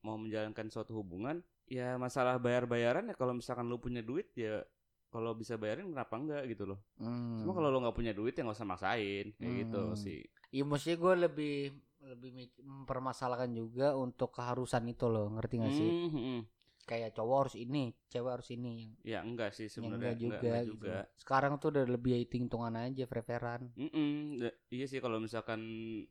mau 0.02 0.18
menjalankan 0.18 0.66
suatu 0.66 0.98
hubungan 0.98 1.46
ya 1.70 1.94
masalah 1.94 2.42
bayar-bayaran 2.42 3.06
ya 3.06 3.14
kalau 3.14 3.38
misalkan 3.38 3.70
lu 3.70 3.78
punya 3.78 4.02
duit 4.02 4.34
ya 4.34 4.66
kalau 5.14 5.30
bisa 5.38 5.54
bayarin 5.54 5.94
kenapa 5.94 6.18
enggak 6.18 6.42
gitu 6.50 6.74
loh. 6.74 6.82
Hmm. 6.98 7.38
cuma 7.38 7.54
kalau 7.54 7.70
lu 7.70 7.78
nggak 7.86 7.94
punya 7.94 8.10
duit 8.10 8.34
ya 8.34 8.42
nggak 8.42 8.58
usah 8.58 8.66
maksain 8.66 9.30
kayak 9.38 9.54
gitu 9.62 9.78
hmm. 9.78 9.94
gitu 9.94 10.02
sih. 10.10 10.20
Iya 10.50 10.64
maksudnya 10.66 10.98
gue 10.98 11.14
lebih 11.30 11.56
lebih 12.02 12.30
mempermasalahkan 12.66 13.50
juga 13.54 13.94
untuk 13.94 14.34
keharusan 14.34 14.90
itu 14.90 15.06
loh 15.06 15.38
ngerti 15.38 15.54
gak 15.62 15.74
sih? 15.74 15.90
Hmm, 15.90 16.10
hmm, 16.10 16.18
hmm 16.18 16.55
kayak 16.86 17.18
cowok 17.18 17.36
harus 17.42 17.56
ini, 17.58 17.90
cewek 18.06 18.30
harus 18.38 18.48
ini. 18.54 18.94
Ya 19.02 19.20
enggak 19.26 19.50
sih 19.52 19.66
sebenarnya. 19.66 20.14
enggak 20.14 20.16
juga, 20.22 20.36
enggak, 20.38 20.46
enggak 20.46 20.62
gitu. 20.62 20.70
juga. 20.78 20.96
Sekarang 21.18 21.52
tuh 21.58 21.68
udah 21.74 21.84
lebih 21.90 22.14
hitung-hitungan 22.22 22.74
aja 22.78 23.04
preferan. 23.10 23.62
Mm 23.74 23.90
-mm, 23.90 24.14
iya 24.70 24.86
sih 24.86 25.02
kalau 25.02 25.18
misalkan 25.18 25.60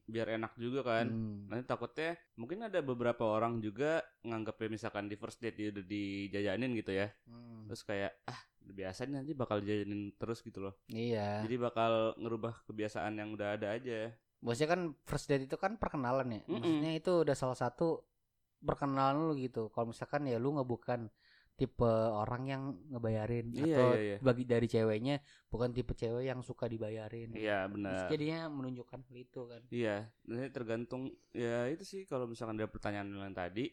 biar 0.04 0.36
enak 0.36 0.54
juga 0.60 0.84
kan. 0.84 1.08
Hmm. 1.08 1.48
Nanti 1.48 1.64
takutnya 1.64 2.20
mungkin 2.36 2.68
ada 2.68 2.84
beberapa 2.84 3.24
orang 3.24 3.64
juga 3.64 4.04
nganggapnya 4.28 4.68
misalkan 4.76 5.08
di 5.08 5.16
first 5.16 5.40
date 5.40 5.56
dia 5.56 5.72
udah 5.72 5.86
dijajanin 5.88 6.72
gitu 6.76 6.92
ya. 6.92 7.08
Hmm. 7.24 7.72
Terus 7.72 7.82
kayak 7.88 8.12
ah 8.28 8.40
biasa 8.60 9.08
nanti 9.08 9.32
bakal 9.32 9.64
dijajanin 9.64 10.12
terus 10.20 10.44
gitu 10.44 10.60
loh. 10.60 10.76
Iya. 10.92 11.48
Jadi 11.48 11.56
bakal 11.56 12.20
ngerubah 12.20 12.68
kebiasaan 12.68 13.16
yang 13.16 13.32
udah 13.32 13.56
ada 13.56 13.80
aja. 13.80 14.12
Maksudnya 14.44 14.70
kan 14.76 14.82
first 15.08 15.32
date 15.32 15.48
itu 15.48 15.56
kan 15.56 15.80
perkenalan 15.80 16.36
ya. 16.36 16.42
Mm 16.44 16.52
-mm. 16.52 16.60
Maksudnya 16.60 16.92
itu 17.00 17.12
udah 17.24 17.36
salah 17.40 17.56
satu 17.56 18.04
perkenalan 18.66 19.16
lu 19.30 19.38
gitu 19.38 19.70
kalau 19.70 19.94
misalkan 19.94 20.26
ya 20.26 20.42
lu 20.42 20.58
nggak 20.58 20.68
bukan 20.68 21.08
tipe 21.56 21.88
orang 22.12 22.44
yang 22.52 22.64
ngebayarin 22.92 23.48
iya, 23.56 23.64
atau 23.64 23.88
iya, 23.96 24.00
iya. 24.04 24.18
bagi 24.20 24.44
dari 24.44 24.68
ceweknya 24.68 25.16
bukan 25.48 25.72
tipe 25.72 25.96
cewek 25.96 26.28
yang 26.28 26.44
suka 26.44 26.68
dibayarin. 26.68 27.32
Iya 27.32 27.72
benar. 27.72 28.12
jadinya 28.12 28.52
menunjukkan 28.52 29.00
hal 29.08 29.16
itu 29.16 29.42
kan. 29.48 29.62
Iya, 29.72 30.12
ini 30.28 30.52
tergantung 30.52 31.16
ya 31.32 31.72
itu 31.72 31.88
sih 31.88 32.04
kalau 32.04 32.28
misalkan 32.28 32.60
ada 32.60 32.68
pertanyaan 32.68 33.08
yang 33.08 33.32
tadi 33.32 33.72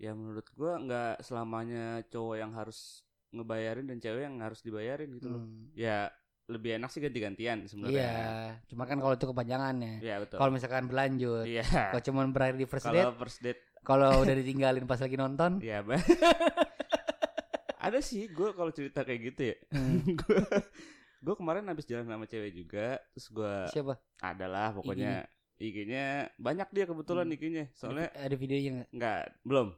ya 0.00 0.16
menurut 0.16 0.48
gua 0.56 0.80
nggak 0.80 1.14
selamanya 1.20 2.00
cowok 2.08 2.36
yang 2.40 2.56
harus 2.56 3.04
ngebayarin 3.36 3.84
dan 3.84 3.98
cewek 4.00 4.22
yang 4.24 4.40
harus 4.40 4.64
dibayarin 4.64 5.12
gitu 5.12 5.28
loh. 5.28 5.44
Hmm. 5.44 5.76
Ya 5.76 6.08
lebih 6.44 6.76
enak 6.76 6.92
sih 6.92 7.00
ganti-gantian 7.00 7.64
sebenarnya. 7.64 7.96
Iya, 7.96 8.20
cuma 8.68 8.84
kan 8.84 9.00
kalau 9.00 9.16
itu 9.16 9.24
kepanjangan 9.24 9.80
ya. 9.80 9.94
Iya 10.04 10.14
betul. 10.20 10.36
Kalau 10.36 10.50
misalkan 10.52 10.84
berlanjut, 10.84 11.48
iya. 11.48 11.64
Kalau 11.64 12.04
cuma 12.04 12.20
berakhir 12.28 12.60
di 12.60 12.68
first 12.68 12.92
date. 12.92 13.00
Kalau 13.00 13.16
first 13.16 13.40
date 13.40 13.60
kalau 13.84 14.10
udah 14.24 14.34
ditinggalin 14.34 14.88
pas 14.88 14.98
lagi 14.98 15.16
nonton? 15.20 15.60
Iya, 15.60 15.84
Ada 17.84 18.00
sih 18.00 18.32
gue 18.32 18.48
kalau 18.56 18.72
cerita 18.72 19.04
kayak 19.04 19.20
gitu 19.32 19.42
ya. 19.52 19.56
Hmm. 19.76 20.16
gue 21.24 21.34
kemarin 21.36 21.68
habis 21.68 21.84
jalan 21.84 22.08
sama 22.08 22.24
cewek 22.24 22.56
juga, 22.56 22.96
terus 23.12 23.28
gue 23.28 23.54
Siapa? 23.72 24.00
Adalah 24.24 24.72
pokoknya 24.72 25.28
IG-nya 25.60 26.32
banyak 26.40 26.68
dia 26.72 26.84
kebetulan 26.88 27.28
hmm. 27.28 27.34
IG-nya. 27.36 27.64
Soalnya 27.76 28.08
ada, 28.16 28.32
ada 28.32 28.36
videonya 28.40 28.70
enggak? 28.72 28.88
Enggak, 28.92 29.22
belum. 29.44 29.68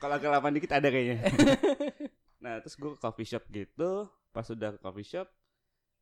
kalau 0.00 0.14
agak 0.16 0.30
lama 0.32 0.48
dikit 0.56 0.72
ada 0.72 0.88
kayaknya. 0.88 1.20
nah, 2.40 2.64
terus 2.64 2.80
gue 2.80 2.90
ke 2.96 3.00
coffee 3.00 3.28
shop 3.28 3.44
gitu, 3.52 4.08
pas 4.34 4.46
udah 4.50 4.74
ke 4.74 4.78
coffee 4.82 5.06
shop 5.06 5.30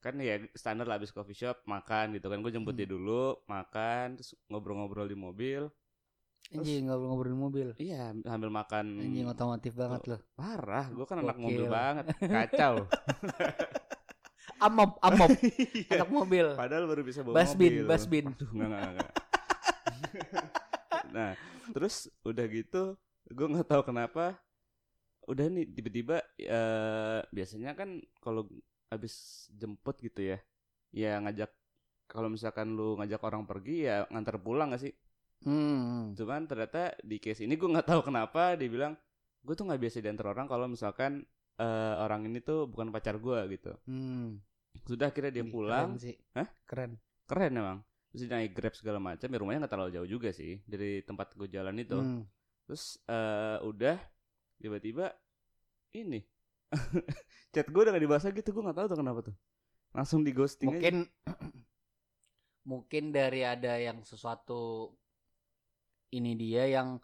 kan 0.02 0.18
ya 0.18 0.40
standar 0.56 0.88
lah 0.88 0.96
habis 0.98 1.12
coffee 1.12 1.36
shop 1.36 1.62
makan 1.68 2.16
gitu 2.16 2.26
kan 2.26 2.40
gue 2.40 2.50
jemput 2.50 2.74
hmm. 2.74 2.80
dia 2.80 2.88
dulu 2.88 3.38
makan 3.46 4.18
terus 4.18 4.34
ngobrol-ngobrol 4.50 5.06
di 5.06 5.14
mobil 5.14 5.68
Anjing 6.50 6.90
ngobrol-ngobrol 6.90 7.36
mobil. 7.38 7.68
Iya, 7.78 8.12
sambil 8.26 8.50
makan. 8.50 8.98
Anjing 8.98 9.30
otomotif 9.30 9.72
banget 9.78 10.02
loh. 10.10 10.20
Parah, 10.34 10.90
gue 10.90 11.06
kan 11.06 11.22
anak 11.22 11.38
mobil 11.38 11.64
banget, 11.70 12.10
kacau. 12.34 12.90
amop, 14.58 14.98
amop, 15.00 15.30
anak 15.94 16.10
mobil. 16.10 16.46
Padahal 16.58 16.84
baru 16.90 17.02
bisa 17.06 17.22
bawa 17.22 17.40
basbin, 17.40 17.86
mobil. 17.86 17.86
Basbin, 17.86 18.24
Aduh, 18.34 18.50
enggak, 18.52 18.68
enggak, 18.68 18.90
enggak. 18.90 19.12
nah, 21.14 21.30
terus 21.72 22.10
udah 22.26 22.46
gitu, 22.50 22.82
gue 23.30 23.46
nggak 23.46 23.68
tahu 23.70 23.82
kenapa. 23.86 24.36
Udah 25.30 25.46
nih 25.46 25.70
tiba-tiba 25.70 26.21
uh, 26.46 27.20
biasanya 27.30 27.74
kan 27.74 28.02
kalau 28.22 28.48
habis 28.92 29.46
jemput 29.56 29.96
gitu 30.00 30.34
ya, 30.34 30.38
ya 30.92 31.18
ngajak 31.22 31.50
kalau 32.10 32.28
misalkan 32.28 32.76
lu 32.76 33.00
ngajak 33.00 33.24
orang 33.24 33.48
pergi 33.48 33.88
ya 33.88 34.04
ngantar 34.12 34.36
pulang 34.42 34.76
gak 34.76 34.84
sih? 34.84 34.92
Hmm. 35.42 36.14
Cuman 36.14 36.46
ternyata 36.46 36.94
di 37.02 37.18
case 37.18 37.42
ini 37.42 37.58
gue 37.58 37.66
nggak 37.66 37.88
tahu 37.88 38.00
kenapa 38.06 38.54
dia 38.54 38.68
bilang 38.70 38.94
gue 39.42 39.54
tuh 39.58 39.66
nggak 39.66 39.80
biasa 39.80 39.98
diantar 39.98 40.30
orang 40.30 40.46
kalau 40.46 40.70
misalkan 40.70 41.26
uh, 41.58 41.98
orang 41.98 42.30
ini 42.30 42.38
tuh 42.38 42.70
bukan 42.70 42.94
pacar 42.94 43.18
gue 43.18 43.40
gitu. 43.58 43.72
Hmm. 43.90 44.38
Sudah 44.86 45.10
akhirnya 45.10 45.42
dia 45.42 45.44
pulang. 45.48 45.98
Keren 45.98 46.00
sih. 46.00 46.14
Hah? 46.36 46.48
Keren. 46.68 46.92
Keren 47.26 47.52
emang. 47.58 47.78
Terus 48.12 48.28
dia 48.28 48.30
naik 48.38 48.52
grab 48.54 48.74
segala 48.76 48.98
macam. 49.00 49.28
Ya 49.28 49.38
rumahnya 49.40 49.58
nggak 49.66 49.72
terlalu 49.72 49.90
jauh 49.96 50.08
juga 50.08 50.30
sih 50.30 50.60
dari 50.68 51.02
tempat 51.02 51.34
gue 51.34 51.48
jalan 51.50 51.74
itu. 51.80 51.98
Hmm. 51.98 52.22
Terus 52.68 53.02
uh, 53.10 53.58
udah 53.66 53.98
tiba-tiba 54.62 55.10
ini 55.98 56.22
chat 57.52 57.68
gue 57.68 57.80
udah 57.84 57.92
gak 57.92 58.04
dibahas 58.04 58.24
gitu 58.24 58.50
gue 58.50 58.62
nggak 58.64 58.78
tahu 58.80 58.86
tuh 58.88 58.98
kenapa 58.98 59.20
tuh 59.28 59.36
langsung 59.92 60.24
di 60.24 60.32
ghosting 60.32 60.72
mungkin 60.72 60.94
aja. 61.04 61.36
mungkin 62.70 63.12
dari 63.12 63.42
ada 63.44 63.76
yang 63.76 64.00
sesuatu 64.06 64.94
ini 66.12 66.32
dia 66.36 66.68
yang 66.68 67.00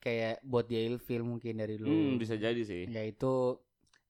kayak 0.00 0.42
buat 0.46 0.66
dia 0.70 0.86
ilfil 0.86 1.26
mungkin 1.26 1.58
dari 1.58 1.76
lu. 1.76 1.90
Hmm, 1.90 2.14
bisa 2.16 2.38
jadi 2.38 2.62
sih. 2.62 2.86
Ya 2.88 3.02
itu 3.04 3.58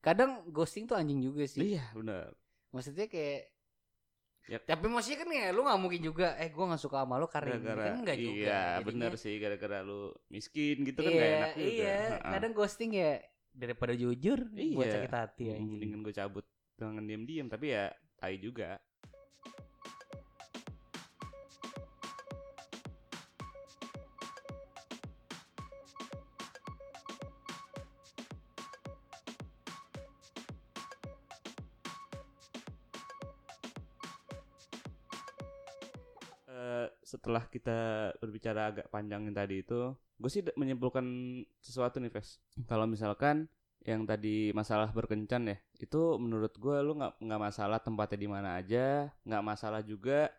kadang 0.04 0.46
ghosting 0.52 0.86
tuh 0.86 0.94
anjing 0.94 1.24
juga 1.24 1.48
sih. 1.48 1.74
Iya, 1.74 1.88
benar. 1.96 2.36
Maksudnya 2.70 3.08
kayak 3.10 3.52
Ya. 4.46 4.62
Tapi 4.62 4.86
maksudnya 4.86 5.26
kan 5.26 5.30
ya 5.34 5.50
lu 5.50 5.66
gak 5.66 5.74
mungkin 5.74 6.06
juga 6.06 6.38
eh 6.38 6.54
gua 6.54 6.70
gak 6.70 6.78
suka 6.78 7.02
sama 7.02 7.18
lu 7.18 7.26
karena 7.26 7.58
gara 7.58 7.66
-gara, 7.66 7.84
kan 7.90 7.98
enggak 7.98 8.14
juga. 8.14 8.46
Iya, 8.46 8.62
benar 8.86 9.12
sih 9.18 9.34
gara-gara 9.42 9.82
lu 9.82 10.14
miskin 10.30 10.86
gitu 10.86 11.02
kan 11.02 11.10
iya, 11.10 11.18
gak 11.18 11.30
enak 11.34 11.50
juga. 11.50 11.66
Iya, 11.66 11.98
kadang 12.30 12.52
ghosting 12.54 12.90
ya 12.94 13.18
daripada 13.56 13.96
jujur 13.96 14.52
iya. 14.52 14.76
buat 14.76 14.88
sakit 14.92 15.12
hati 15.12 15.44
ya. 15.50 15.56
Mendingan 15.58 16.04
gue 16.04 16.14
cabut 16.14 16.44
dengan 16.76 17.02
diam-diam 17.08 17.48
tapi 17.48 17.72
ya 17.72 17.88
tai 18.20 18.36
juga. 18.36 18.76
Setelah 37.26 37.42
kita 37.50 37.78
berbicara 38.22 38.70
agak 38.70 38.86
panjang 38.86 39.26
tadi 39.34 39.66
itu, 39.66 39.90
gue 39.98 40.30
sih 40.30 40.46
menyimpulkan 40.54 41.02
sesuatu 41.58 41.98
nih, 41.98 42.14
Ves. 42.14 42.38
Kalau 42.70 42.86
misalkan 42.86 43.50
yang 43.82 44.06
tadi 44.06 44.54
masalah 44.54 44.94
berkencan 44.94 45.50
ya, 45.50 45.58
itu 45.82 46.22
menurut 46.22 46.54
gue 46.54 46.78
lu 46.86 46.94
nggak 46.94 47.18
nggak 47.18 47.42
masalah 47.42 47.82
tempatnya 47.82 48.18
di 48.22 48.28
mana 48.30 48.62
aja, 48.62 49.10
nggak 49.26 49.42
masalah 49.42 49.82
juga 49.82 50.30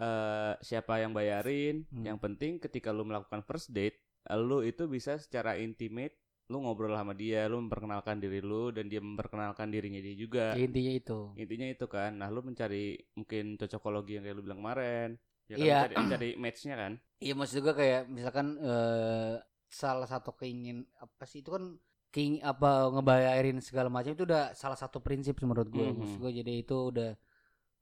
uh, 0.00 0.56
siapa 0.64 1.04
yang 1.04 1.12
bayarin. 1.12 1.84
Hmm. 1.92 2.00
Yang 2.00 2.18
penting 2.24 2.52
ketika 2.64 2.96
lu 2.96 3.04
melakukan 3.04 3.44
first 3.44 3.68
date, 3.68 4.00
lu 4.32 4.64
itu 4.64 4.88
bisa 4.88 5.20
secara 5.20 5.60
intimate 5.60 6.16
lu 6.48 6.64
ngobrol 6.64 6.96
sama 6.96 7.12
dia, 7.12 7.44
lu 7.44 7.60
memperkenalkan 7.60 8.24
diri 8.24 8.40
lu 8.40 8.72
dan 8.72 8.88
dia 8.88 9.04
memperkenalkan 9.04 9.68
dirinya 9.68 10.00
dia 10.00 10.16
juga. 10.16 10.56
Intinya 10.56 10.92
itu. 10.96 11.32
Intinya 11.36 11.68
itu 11.68 11.84
kan. 11.88 12.16
Nah, 12.16 12.28
lu 12.28 12.40
mencari 12.40 12.96
mungkin 13.16 13.56
cocokologi 13.56 14.16
yang 14.16 14.24
kayak 14.24 14.36
lu 14.36 14.44
bilang 14.44 14.60
kemarin 14.64 15.20
ya 15.50 15.56
kan 15.58 15.64
iya. 15.66 15.78
cari, 15.88 15.94
cari 16.10 16.30
matchnya 16.38 16.74
kan 16.78 16.92
iya 17.18 17.34
maksud 17.34 17.56
juga 17.62 17.72
kayak 17.78 18.02
misalkan 18.10 18.58
uh, 18.62 19.38
salah 19.72 20.08
satu 20.08 20.36
keingin 20.36 20.84
apa 21.00 21.24
sih 21.24 21.40
itu 21.40 21.50
kan 21.50 21.80
king 22.12 22.44
apa 22.44 22.92
ngebayarin 22.92 23.58
segala 23.64 23.88
macam 23.88 24.12
itu 24.12 24.28
udah 24.28 24.52
salah 24.52 24.76
satu 24.76 25.00
prinsip 25.00 25.40
menurut 25.40 25.72
gue 25.72 25.80
mm 25.80 25.88
-hmm. 25.88 25.98
maksud 25.98 26.18
gue 26.20 26.32
jadi 26.44 26.52
itu 26.60 26.76
udah 26.92 27.10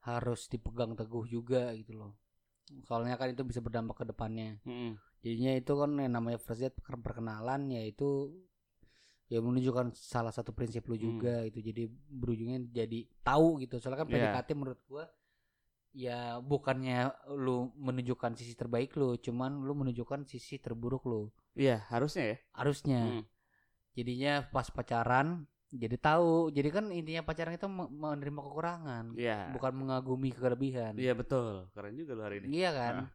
harus 0.07 0.47
dipegang 0.47 0.95
teguh 0.95 1.27
juga 1.27 1.75
gitu 1.75 1.99
loh 1.99 2.15
soalnya 2.87 3.19
kan 3.19 3.35
itu 3.35 3.43
bisa 3.43 3.59
berdampak 3.59 4.01
ke 4.01 4.05
depannya 4.07 4.63
mm 4.63 4.71
-hmm. 4.71 4.91
jadinya 5.27 5.53
itu 5.59 5.73
kan 5.75 5.91
yang 5.99 6.13
namanya 6.15 6.39
first 6.39 6.63
date 6.63 6.79
perkenalan 6.79 7.75
ya 7.75 7.83
itu 7.83 8.31
ya 9.27 9.43
menunjukkan 9.43 9.95
salah 9.95 10.35
satu 10.35 10.55
prinsip 10.55 10.87
lu 10.87 10.99
juga 10.99 11.43
mm. 11.43 11.49
itu 11.51 11.59
jadi 11.63 11.83
berujungnya 11.91 12.59
jadi 12.71 13.07
tahu 13.23 13.63
gitu 13.63 13.83
soalnya 13.83 14.07
kan 14.07 14.09
yeah. 14.11 14.35
PDKT 14.35 14.49
menurut 14.59 14.81
gua 14.87 15.07
ya 15.91 16.39
bukannya 16.39 17.11
lu 17.33 17.73
menunjukkan 17.75 18.35
sisi 18.35 18.53
terbaik 18.53 18.95
lu, 18.95 19.17
cuman 19.17 19.61
lu 19.61 19.73
menunjukkan 19.75 20.25
sisi 20.25 20.57
terburuk 20.57 21.05
lu. 21.05 21.29
Iya, 21.53 21.85
harusnya 21.89 22.25
ya. 22.25 22.37
Harusnya. 22.53 23.01
Hmm. 23.03 23.23
Jadinya 23.93 24.45
pas 24.47 24.69
pacaran 24.69 25.45
jadi 25.69 25.97
tahu 25.97 26.51
jadi 26.51 26.69
kan 26.69 26.91
intinya 26.91 27.23
pacaran 27.23 27.55
itu 27.55 27.67
menerima 27.71 28.41
kekurangan 28.41 29.05
Iya. 29.15 29.51
bukan 29.51 29.73
mengagumi 29.77 30.31
kelebihan 30.31 30.95
Iya 30.95 31.15
betul. 31.15 31.69
Keren 31.71 31.95
juga 31.95 32.13
lu 32.13 32.23
hari 32.23 32.43
ini. 32.43 32.47
iya 32.57 32.71
kan 32.71 32.95
Nah, 32.97 33.09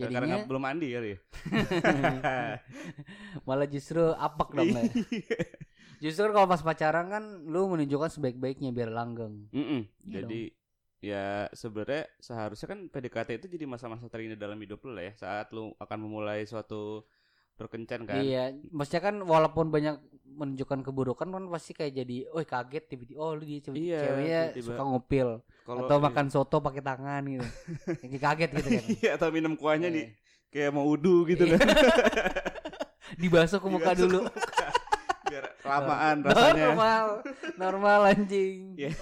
Karena 0.00 0.12
jadinya 0.16 0.36
nggak- 0.38 0.48
belum 0.48 0.62
mandi 0.64 0.86
kali 0.90 1.08
ya. 1.12 1.18
malah 3.46 3.66
justru 3.66 4.02
apak 4.12 4.48
dong 4.54 4.70
Le. 4.70 4.82
justru 6.02 6.24
kalau 6.30 6.46
pas 6.46 6.62
pacaran 6.62 7.06
kan 7.06 7.22
lu 7.44 7.66
menunjukkan 7.68 8.08
sebaik-baiknya 8.10 8.70
biar 8.72 8.88
langgeng 8.88 9.48
Mm-mm. 9.52 9.80
Iya 10.06 10.24
Jadi 10.24 10.40
ya 11.10 11.26
sebenarnya 11.50 12.06
seharusnya 12.16 12.68
kan 12.68 12.86
PDKT 12.86 13.28
itu 13.36 13.46
jadi 13.50 13.66
masa-masa 13.66 14.06
terindah 14.06 14.38
dalam 14.38 14.54
hidup 14.56 14.78
lah 14.86 15.02
ya 15.02 15.12
saat 15.14 15.50
lu 15.50 15.74
akan 15.76 15.98
memulai 15.98 16.42
suatu 16.44 17.02
berkencan 17.54 18.08
kan. 18.08 18.24
Iya, 18.24 18.56
maksudnya 18.70 19.02
kan 19.04 19.20
walaupun 19.20 19.68
banyak 19.68 20.00
menunjukkan 20.24 20.80
keburukan 20.80 21.28
kan 21.28 21.44
pasti 21.50 21.76
kayak 21.76 21.92
jadi, 21.92 22.24
oh 22.32 22.40
kaget 22.40 22.88
tiba-tiba, 22.88 23.20
oh 23.20 23.36
lu 23.36 23.44
dia 23.44 23.60
cewek 23.60 23.76
Iya, 23.76 24.00
ceweknya 24.00 24.40
tiba-tiba. 24.48 24.64
suka 24.72 24.82
ngupil 24.86 25.28
Kalau 25.68 25.80
atau 25.84 25.96
makan 26.00 26.26
soto 26.32 26.56
pakai 26.58 26.80
tangan 26.80 27.20
gitu, 27.28 27.44
kayak 28.00 28.22
kaget 28.22 28.50
gitu 28.54 28.68
kan. 28.70 28.84
Iya 28.96 29.10
atau 29.18 29.28
minum 29.28 29.52
kuahnya 29.54 29.92
Iya. 29.92 29.96
nih 30.00 30.06
kayak 30.48 30.70
mau 30.72 30.88
udu 30.88 31.28
gitu 31.28 31.44
Iya. 31.44 31.60
kan. 31.60 31.68
Dibasuh 33.20 33.58
ke 33.60 33.68
muka 33.68 33.92
Dibasuh 33.92 33.98
ke 33.98 34.02
dulu. 34.08 34.20
Biar 35.28 35.44
kelamaan 35.60 36.16
rasanya. 36.26 36.64
Normal, 36.64 37.04
normal 37.60 38.00
anjing. 38.08 38.58
Iya. 38.80 38.92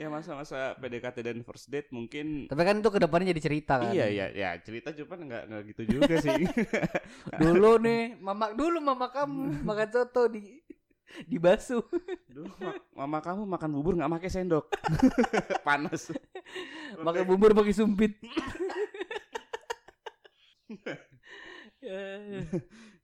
Ya 0.00 0.08
masa-masa 0.08 0.72
PDKT 0.80 1.20
dan 1.20 1.44
first 1.44 1.68
date 1.68 1.92
mungkin 1.92 2.48
Tapi 2.48 2.62
kan 2.64 2.80
itu 2.80 2.88
ke 2.88 2.96
depannya 3.04 3.36
jadi 3.36 3.42
cerita 3.44 3.76
kan. 3.76 3.92
Iya 3.92 4.06
iya 4.08 4.26
ya 4.32 4.50
cerita 4.64 4.96
cuma 4.96 5.20
nggak 5.20 5.42
nggak 5.52 5.62
gitu 5.76 5.82
juga 6.00 6.14
sih. 6.24 6.40
Dulu 7.44 7.76
nih, 7.84 8.16
mama 8.16 8.56
dulu 8.56 8.80
mama 8.80 9.12
kamu 9.12 9.60
makan 9.60 9.88
soto 9.92 10.24
di 10.32 10.64
dibasuh. 11.28 11.84
Duh, 12.32 12.48
ma- 12.64 12.80
mama 13.04 13.18
kamu 13.20 13.44
makan 13.44 13.70
bubur 13.76 13.92
nggak 14.00 14.08
pakai 14.16 14.30
sendok. 14.32 14.72
Panas. 15.68 16.08
Makan 17.06 17.22
bubur 17.28 17.52
pakai 17.52 17.74
sumpit. 17.76 18.16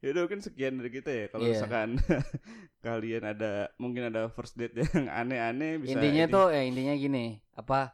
Ya 0.07 0.15
udah 0.15 0.23
mungkin 0.23 0.39
sekian 0.41 0.79
dari 0.79 0.91
kita 0.93 1.11
ya. 1.11 1.27
Kalau 1.27 1.43
Iya. 1.43 1.51
misalkan 1.59 1.89
kalian 2.87 3.25
ada 3.27 3.53
mungkin 3.77 4.07
ada 4.07 4.31
first 4.31 4.55
date 4.55 4.79
yang 4.79 5.11
aneh-aneh 5.11 5.83
bisa 5.83 5.99
intinya 5.99 6.25
ini. 6.25 6.33
tuh 6.33 6.47
ya 6.49 6.63
intinya 6.63 6.95
gini 6.95 7.25
apa 7.53 7.91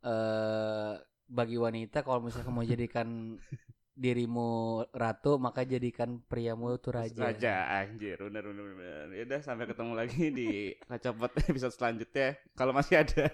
eh 0.00 0.92
bagi 1.28 1.56
wanita 1.56 2.00
kalau 2.00 2.24
misalnya 2.24 2.48
mau 2.48 2.64
jadikan 2.64 3.36
dirimu 3.92 4.48
ratu 4.88 5.36
maka 5.36 5.68
jadikan 5.68 6.16
priamu 6.24 6.72
tuh 6.76 6.96
raja 6.96 7.28
Raja 7.28 7.54
anjir 7.76 8.16
bener 8.16 8.40
bener 8.42 8.64
bener. 8.72 9.06
Ya 9.12 9.22
udah 9.28 9.40
sampai 9.42 9.68
ketemu 9.68 9.92
lagi 9.92 10.24
di 10.28 10.48
kacopot 10.88 11.28
episode 11.44 11.76
selanjutnya 11.76 12.40
kalau 12.56 12.72
masih 12.72 13.04
ada. 13.04 13.28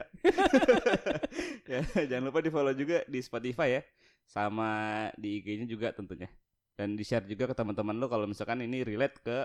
ya 1.64 1.78
jangan 2.04 2.24
lupa 2.26 2.42
di 2.42 2.50
follow 2.50 2.74
juga 2.74 3.06
di 3.06 3.20
Spotify 3.20 3.78
ya 3.78 3.82
sama 4.26 4.70
di 5.14 5.40
IG-nya 5.40 5.64
juga 5.64 5.88
tentunya 5.90 6.26
dan 6.78 6.94
di 6.94 7.02
share 7.02 7.26
juga 7.26 7.50
ke 7.50 7.54
teman-teman 7.58 7.98
lo 7.98 8.06
kalau 8.06 8.30
misalkan 8.30 8.62
ini 8.62 8.86
relate 8.86 9.18
ke 9.18 9.38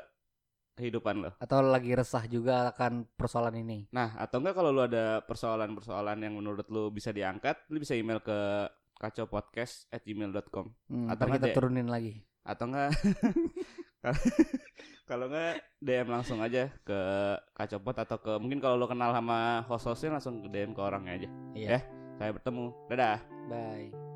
kehidupan 0.78 1.16
lo. 1.26 1.32
atau 1.42 1.66
lagi 1.66 1.94
resah 1.98 2.26
juga 2.30 2.70
akan 2.74 3.10
persoalan 3.18 3.58
ini. 3.58 3.90
Nah 3.90 4.14
atau 4.22 4.38
enggak 4.38 4.54
kalau 4.62 4.70
lo 4.70 4.86
ada 4.86 5.26
persoalan-persoalan 5.26 6.22
yang 6.22 6.38
menurut 6.38 6.66
lo 6.70 6.94
bisa 6.94 7.10
diangkat, 7.10 7.66
lo 7.74 7.78
bisa 7.82 7.98
email 7.98 8.22
ke 8.22 8.70
kacopodcast@gmail.com 9.02 10.66
hmm, 10.94 11.08
Atau 11.10 11.26
kita 11.34 11.54
turunin 11.58 11.90
lagi. 11.90 12.22
Atau 12.46 12.70
enggak? 12.70 12.94
Kalau 15.10 15.28
enggak 15.28 15.64
DM 15.84 16.08
langsung 16.08 16.40
aja 16.40 16.72
ke 16.82 17.00
kacopot 17.52 17.96
atau 17.96 18.18
ke 18.24 18.34
mungkin 18.40 18.64
kalau 18.64 18.80
lo 18.80 18.88
kenal 18.88 19.12
sama 19.12 19.64
host-hostnya 19.68 20.16
langsung 20.16 20.40
ke 20.44 20.48
DM 20.48 20.72
ke 20.72 20.82
orangnya 20.82 21.14
aja. 21.20 21.30
Iya. 21.54 21.80
Saya 22.16 22.32
bertemu. 22.32 22.66
Dadah. 22.88 23.20
Bye 23.52 24.13